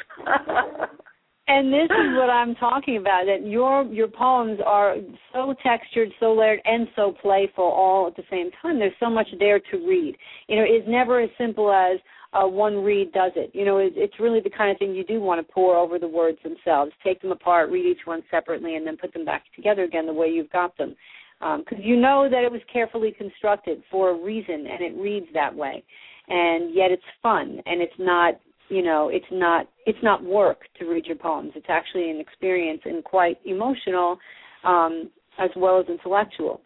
and 1.48 1.72
this 1.72 1.84
is 1.84 2.16
what 2.16 2.30
I'm 2.30 2.54
talking 2.56 2.98
about 2.98 3.24
that 3.26 3.46
your 3.46 3.84
your 3.84 4.08
poems 4.08 4.58
are 4.64 4.96
so 5.32 5.54
textured, 5.62 6.10
so 6.20 6.34
layered 6.34 6.60
and 6.64 6.88
so 6.96 7.14
playful 7.22 7.64
all 7.64 8.06
at 8.06 8.16
the 8.16 8.24
same 8.30 8.50
time. 8.62 8.78
There's 8.78 8.92
so 9.00 9.10
much 9.10 9.28
there 9.38 9.60
to 9.60 9.76
read. 9.86 10.16
You 10.48 10.56
know, 10.56 10.64
it's 10.66 10.88
never 10.88 11.20
as 11.20 11.30
simple 11.38 11.72
as 11.72 11.98
uh, 12.32 12.46
one 12.46 12.82
read 12.82 13.12
does 13.12 13.32
it. 13.36 13.50
You 13.54 13.64
know, 13.64 13.78
it, 13.78 13.92
it's 13.96 14.20
really 14.20 14.40
the 14.40 14.50
kind 14.50 14.70
of 14.70 14.78
thing 14.78 14.94
you 14.94 15.04
do 15.04 15.20
want 15.20 15.46
to 15.46 15.52
pour 15.52 15.76
over 15.76 15.98
the 15.98 16.08
words 16.08 16.38
themselves. 16.42 16.92
Take 17.04 17.22
them 17.22 17.32
apart, 17.32 17.70
read 17.70 17.86
each 17.86 18.04
one 18.06 18.22
separately, 18.30 18.76
and 18.76 18.86
then 18.86 18.96
put 18.96 19.12
them 19.12 19.24
back 19.24 19.44
together 19.54 19.84
again 19.84 20.06
the 20.06 20.12
way 20.12 20.28
you've 20.28 20.50
got 20.50 20.76
them. 20.76 20.94
Because 21.38 21.78
you 21.80 21.96
know 21.96 22.28
that 22.30 22.44
it 22.44 22.50
was 22.50 22.60
carefully 22.72 23.12
constructed 23.16 23.82
for 23.90 24.10
a 24.10 24.14
reason, 24.14 24.66
and 24.66 24.80
it 24.80 25.00
reads 25.00 25.26
that 25.34 25.54
way. 25.54 25.84
And 26.28 26.74
yet 26.74 26.90
it's 26.90 27.02
fun, 27.22 27.60
and 27.66 27.80
it's 27.80 27.92
not, 27.98 28.34
you 28.68 28.82
know, 28.82 29.10
it's 29.10 29.26
not, 29.30 29.68
it's 29.84 30.02
not 30.02 30.24
work 30.24 30.62
to 30.78 30.86
read 30.86 31.06
your 31.06 31.16
poems. 31.16 31.52
It's 31.54 31.66
actually 31.68 32.10
an 32.10 32.20
experience 32.20 32.80
and 32.84 33.04
quite 33.04 33.38
emotional, 33.44 34.18
um, 34.64 35.10
as 35.38 35.50
well 35.56 35.78
as 35.78 35.86
intellectual. 35.88 36.62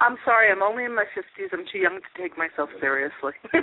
I'm 0.00 0.16
sorry, 0.24 0.50
I'm 0.50 0.62
only 0.62 0.84
in 0.84 0.94
my 0.94 1.04
fifties. 1.14 1.50
I'm 1.52 1.66
too 1.70 1.76
young 1.78 2.00
to 2.00 2.22
take 2.22 2.38
myself 2.38 2.70
seriously. 2.80 3.32
I 3.52 3.58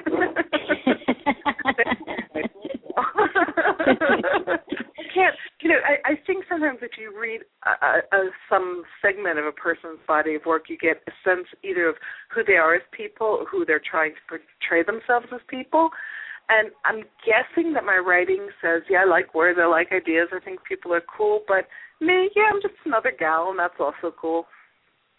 can't. 5.13 5.36
You 5.62 5.69
know, 5.69 5.80
I, 5.82 6.12
I 6.12 6.15
think 6.28 6.45
sometimes 6.47 6.80
if 6.82 6.91
you 6.99 7.17
read 7.17 7.41
a, 7.65 7.69
a, 8.15 8.30
some 8.49 8.84
segment 9.01 9.39
of 9.39 9.45
a 9.45 9.51
person's 9.51 9.99
body 10.08 10.36
of 10.36 10.45
work, 10.45 10.69
you 10.69 10.78
get 10.78 11.01
a 11.08 11.12
sense 11.23 11.47
either 11.63 11.89
of 11.89 11.95
who 12.34 12.43
they 12.43 12.54
are 12.54 12.75
as 12.75 12.84
people, 12.91 13.45
who 13.49 13.65
they're 13.65 13.82
trying 13.82 14.13
to 14.13 14.19
portray 14.28 14.84
themselves 14.84 15.28
as 15.34 15.41
people. 15.49 15.89
And 16.49 16.69
I'm 16.86 17.04
guessing 17.25 17.73
that 17.73 17.86
my 17.86 17.97
writing 17.97 18.49
says, 18.62 18.84
yeah, 18.89 19.01
I 19.01 19.06
like 19.06 19.34
words, 19.34 19.58
I 19.60 19.65
like 19.65 19.91
ideas, 19.91 20.30
I 20.32 20.39
think 20.39 20.63
people 20.63 20.93
are 20.93 21.01
cool, 21.01 21.41
but 21.47 21.67
me, 21.99 22.30
yeah, 22.36 22.51
I'm 22.54 22.62
just 22.62 22.75
another 22.86 23.12
gal, 23.17 23.49
and 23.49 23.58
that's 23.58 23.80
also 23.80 24.13
cool. 24.15 24.45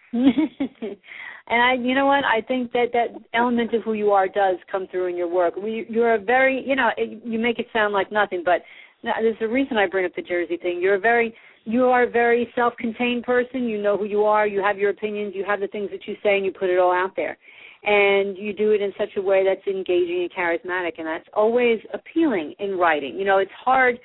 and 0.13 1.63
I, 1.63 1.75
you 1.75 1.95
know 1.95 2.07
what? 2.07 2.25
I 2.25 2.41
think 2.47 2.73
that 2.73 2.87
that 2.93 3.09
element 3.35 3.75
of 3.75 3.83
who 3.83 3.95
you 3.95 4.11
are 4.13 4.29
does 4.29 4.57
come 4.71 4.87
through 4.91 5.07
in 5.09 5.17
your 5.17 5.29
work. 5.29 5.57
We, 5.57 5.87
you're 5.89 6.15
a 6.15 6.19
very, 6.19 6.63
you 6.67 6.77
know, 6.77 6.91
it, 6.97 7.23
you 7.25 7.39
make 7.39 7.59
it 7.59 7.67
sound 7.73 7.93
like 7.93 8.13
nothing, 8.13 8.43
but 8.45 8.63
there's 9.03 9.37
a 9.41 9.49
reason 9.49 9.77
I 9.77 9.87
bring 9.87 10.05
up 10.05 10.15
the 10.15 10.23
Jersey 10.23 10.57
thing. 10.57 10.81
You're 10.81 10.97
a 10.97 11.01
very, 11.01 11.35
you 11.65 11.85
are 11.87 12.05
a 12.05 12.11
very 12.11 12.51
self-contained 12.55 13.25
person. 13.25 13.65
You 13.65 13.83
know 13.83 13.97
who 13.97 14.05
you 14.05 14.25
are. 14.25 14.47
You 14.47 14.63
have 14.63 14.79
your 14.79 14.91
opinions. 14.91 15.35
You 15.35 15.45
have 15.45 15.61
the 15.61 15.69
things 15.69 15.91
that 15.91 16.07
you 16.07 16.15
say, 16.23 16.37
and 16.37 16.45
you 16.45 16.53
put 16.53 16.71
it 16.71 16.79
all 16.79 16.93
out 16.93 17.15
there. 17.17 17.37
And 17.85 18.37
you 18.37 18.53
do 18.53 18.73
it 18.73 18.81
in 18.81 18.93
such 18.99 19.11
a 19.17 19.23
way 19.23 19.45
that's 19.45 19.67
engaging 19.67 20.23
and 20.23 20.33
charismatic, 20.33 20.99
and 20.99 21.07
that's 21.07 21.29
always 21.35 21.79
appealing 21.95 22.55
in 22.59 22.77
writing. 22.79 23.17
You 23.17 23.25
know, 23.25 23.39
it's 23.39 23.51
hard 23.65 23.99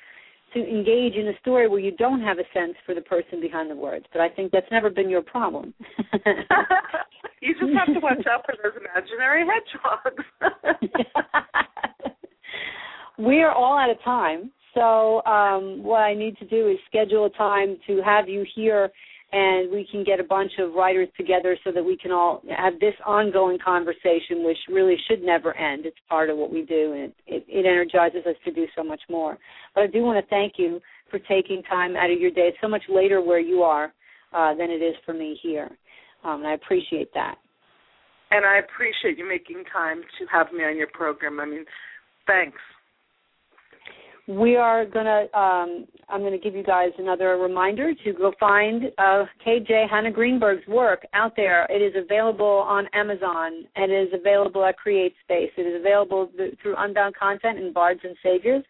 to 0.54 0.60
engage 0.60 1.14
in 1.14 1.28
a 1.28 1.38
story 1.40 1.68
where 1.68 1.80
you 1.80 1.92
don't 1.92 2.20
have 2.20 2.38
a 2.38 2.44
sense 2.52 2.74
for 2.84 2.94
the 2.94 3.00
person 3.00 3.40
behind 3.40 3.70
the 3.70 3.76
words. 3.76 4.04
But 4.12 4.20
I 4.20 4.28
think 4.28 4.52
that's 4.52 4.70
never 4.70 4.90
been 4.90 5.08
your 5.08 5.22
problem. 5.22 5.74
you 7.40 7.54
just 7.54 7.72
have 7.76 7.94
to 7.94 8.00
watch 8.00 8.26
out 8.30 8.44
for 8.44 8.54
those 8.62 8.72
imaginary 8.78 9.44
hedgehogs. 9.46 10.24
we 13.18 13.42
are 13.42 13.52
all 13.52 13.78
out 13.78 13.90
of 13.90 14.02
time. 14.02 14.50
So 14.74 15.22
um, 15.24 15.82
what 15.82 16.00
I 16.00 16.14
need 16.14 16.36
to 16.38 16.46
do 16.46 16.68
is 16.68 16.78
schedule 16.86 17.26
a 17.26 17.30
time 17.30 17.76
to 17.86 18.00
have 18.02 18.28
you 18.28 18.44
here 18.54 18.90
and 19.32 19.72
we 19.72 19.86
can 19.90 20.04
get 20.04 20.20
a 20.20 20.24
bunch 20.24 20.52
of 20.58 20.74
writers 20.74 21.08
together 21.16 21.56
so 21.64 21.72
that 21.72 21.82
we 21.82 21.96
can 21.96 22.12
all 22.12 22.42
have 22.54 22.78
this 22.80 22.94
ongoing 23.06 23.58
conversation, 23.64 24.44
which 24.44 24.58
really 24.68 24.96
should 25.08 25.22
never 25.22 25.56
end. 25.56 25.86
It's 25.86 25.96
part 26.08 26.28
of 26.28 26.36
what 26.36 26.52
we 26.52 26.62
do, 26.62 26.92
and 26.92 27.12
it, 27.26 27.44
it 27.48 27.66
energizes 27.66 28.26
us 28.26 28.36
to 28.44 28.52
do 28.52 28.66
so 28.76 28.84
much 28.84 29.00
more. 29.08 29.38
But 29.74 29.84
I 29.84 29.86
do 29.86 30.02
want 30.02 30.22
to 30.22 30.28
thank 30.28 30.54
you 30.58 30.80
for 31.10 31.18
taking 31.18 31.62
time 31.62 31.96
out 31.96 32.10
of 32.10 32.20
your 32.20 32.30
day. 32.30 32.48
It's 32.48 32.58
so 32.60 32.68
much 32.68 32.82
later 32.90 33.22
where 33.22 33.40
you 33.40 33.62
are 33.62 33.92
uh, 34.34 34.54
than 34.54 34.70
it 34.70 34.82
is 34.82 34.94
for 35.06 35.14
me 35.14 35.38
here, 35.42 35.70
um, 36.24 36.40
and 36.40 36.46
I 36.46 36.54
appreciate 36.54 37.12
that. 37.14 37.36
And 38.30 38.44
I 38.44 38.58
appreciate 38.58 39.18
you 39.18 39.28
making 39.28 39.64
time 39.72 40.02
to 40.18 40.26
have 40.26 40.52
me 40.52 40.64
on 40.64 40.76
your 40.76 40.88
program. 40.92 41.40
I 41.40 41.46
mean, 41.46 41.64
thanks 42.26 42.58
we 44.28 44.56
are 44.56 44.84
gonna 44.86 45.26
um, 45.34 45.86
I'm 46.08 46.22
gonna 46.22 46.38
give 46.38 46.54
you 46.54 46.62
guys 46.62 46.90
another 46.98 47.36
reminder 47.38 47.92
to 48.04 48.12
go 48.12 48.32
find 48.38 48.84
uh, 48.98 49.24
KJ 49.44 49.90
Hannah 49.90 50.12
Greenberg's 50.12 50.66
work 50.68 51.04
out 51.12 51.34
there. 51.36 51.66
It 51.68 51.82
is 51.82 51.94
available 51.96 52.46
on 52.46 52.86
Amazon 52.92 53.64
and 53.74 53.90
it 53.90 54.08
is 54.08 54.14
available 54.14 54.64
at 54.64 54.76
CreateSpace. 54.78 55.50
It 55.56 55.66
is 55.66 55.80
available 55.80 56.30
th- 56.36 56.54
through 56.62 56.76
Unbound 56.78 57.16
Content 57.16 57.58
and 57.58 57.74
Bards 57.74 58.00
and 58.04 58.16
Sages. 58.22 58.62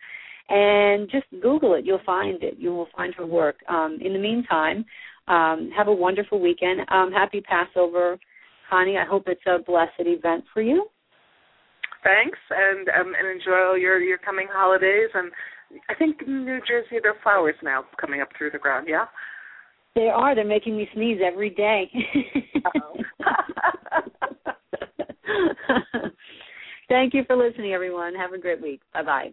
And 0.49 1.11
just 1.11 1.27
Google 1.43 1.75
it, 1.75 1.85
you'll 1.85 2.01
find 2.05 2.43
it. 2.43 2.57
You 2.59 2.75
will 2.75 2.89
find 2.97 3.15
her 3.15 3.27
work. 3.27 3.57
Um, 3.69 3.99
in 4.03 4.13
the 4.13 4.19
meantime, 4.19 4.85
um, 5.29 5.71
have 5.77 5.89
a 5.89 5.93
wonderful 5.93 6.41
weekend. 6.41 6.81
Um, 6.89 7.13
happy 7.13 7.41
Passover, 7.41 8.19
Connie. 8.69 8.99
I 8.99 9.05
hope 9.05 9.25
it's 9.27 9.47
a 9.47 9.59
blessed 9.59 9.93
event 10.01 10.45
for 10.53 10.63
you 10.63 10.89
thanks 12.03 12.39
and 12.51 12.89
um, 12.89 13.15
and 13.19 13.29
enjoy 13.29 13.75
your 13.75 14.01
your 14.01 14.19
coming 14.19 14.49
holidays. 14.51 15.11
And 15.15 15.31
I 15.89 15.95
think 15.95 16.23
in 16.27 16.45
New 16.45 16.61
Jersey 16.67 16.99
there 17.03 17.13
are 17.13 17.23
flowers 17.23 17.55
now 17.63 17.85
coming 18.01 18.21
up 18.21 18.29
through 18.37 18.51
the 18.51 18.59
ground. 18.59 18.89
Yeah. 18.89 19.07
They 19.95 20.09
are. 20.09 20.35
They're 20.35 20.45
making 20.45 20.77
me 20.77 20.89
sneeze 20.95 21.21
every 21.23 21.51
day. 21.51 21.89
Thank 26.89 27.15
you 27.15 27.23
for 27.27 27.37
listening, 27.37 27.73
everyone. 27.73 28.15
Have 28.15 28.33
a 28.33 28.39
great 28.39 28.63
week. 28.63 28.81
Bye 28.93 29.03
bye. 29.03 29.33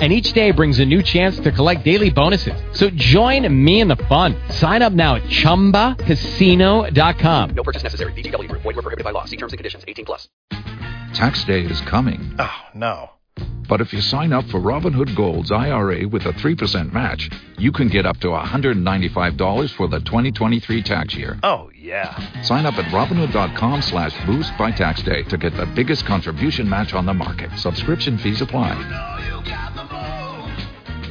and 0.00 0.12
each 0.12 0.32
day 0.32 0.52
brings 0.52 0.78
a 0.78 0.84
new 0.84 1.02
chance 1.02 1.40
to 1.40 1.50
collect 1.50 1.84
daily 1.84 2.10
bonuses. 2.10 2.54
So 2.72 2.88
join 2.90 3.52
me 3.64 3.80
in 3.80 3.88
the 3.88 3.96
fun. 4.08 4.36
Sign 4.50 4.80
up 4.82 4.92
now 4.92 5.16
at 5.16 5.24
ChumbaCasino.com. 5.24 7.50
No 7.50 7.62
purchase 7.64 7.82
necessary. 7.82 8.12
VGW. 8.12 8.46
Void 8.52 8.64
were 8.64 8.72
prohibited 8.74 9.02
by 9.02 9.10
law. 9.10 9.24
See 9.24 9.36
terms 9.36 9.52
and 9.52 9.58
conditions. 9.58 9.84
18 9.88 10.04
plus. 10.04 10.28
Tax 11.14 11.42
day 11.44 11.62
is 11.62 11.80
coming. 11.80 12.36
Oh, 12.38 12.54
no. 12.74 13.10
But 13.68 13.80
if 13.82 13.92
you 13.92 14.00
sign 14.00 14.32
up 14.32 14.46
for 14.46 14.60
Robinhood 14.60 15.14
Gold's 15.14 15.52
IRA 15.52 16.08
with 16.08 16.24
a 16.24 16.32
3% 16.32 16.92
match, 16.92 17.28
you 17.58 17.70
can 17.70 17.88
get 17.88 18.06
up 18.06 18.16
to 18.18 18.28
$195 18.28 19.74
for 19.74 19.88
the 19.88 20.00
2023 20.00 20.82
tax 20.82 21.14
year. 21.14 21.38
Oh, 21.42 21.70
yeah. 21.76 22.42
Sign 22.42 22.64
up 22.64 22.78
at 22.78 22.86
Robinhood.com 22.86 23.82
slash 23.82 24.14
boost 24.26 24.56
by 24.56 24.70
tax 24.70 25.02
day 25.02 25.22
to 25.24 25.36
get 25.36 25.54
the 25.56 25.66
biggest 25.66 26.06
contribution 26.06 26.68
match 26.68 26.94
on 26.94 27.04
the 27.04 27.14
market. 27.14 27.50
Subscription 27.58 28.16
fees 28.16 28.40
apply. 28.40 28.74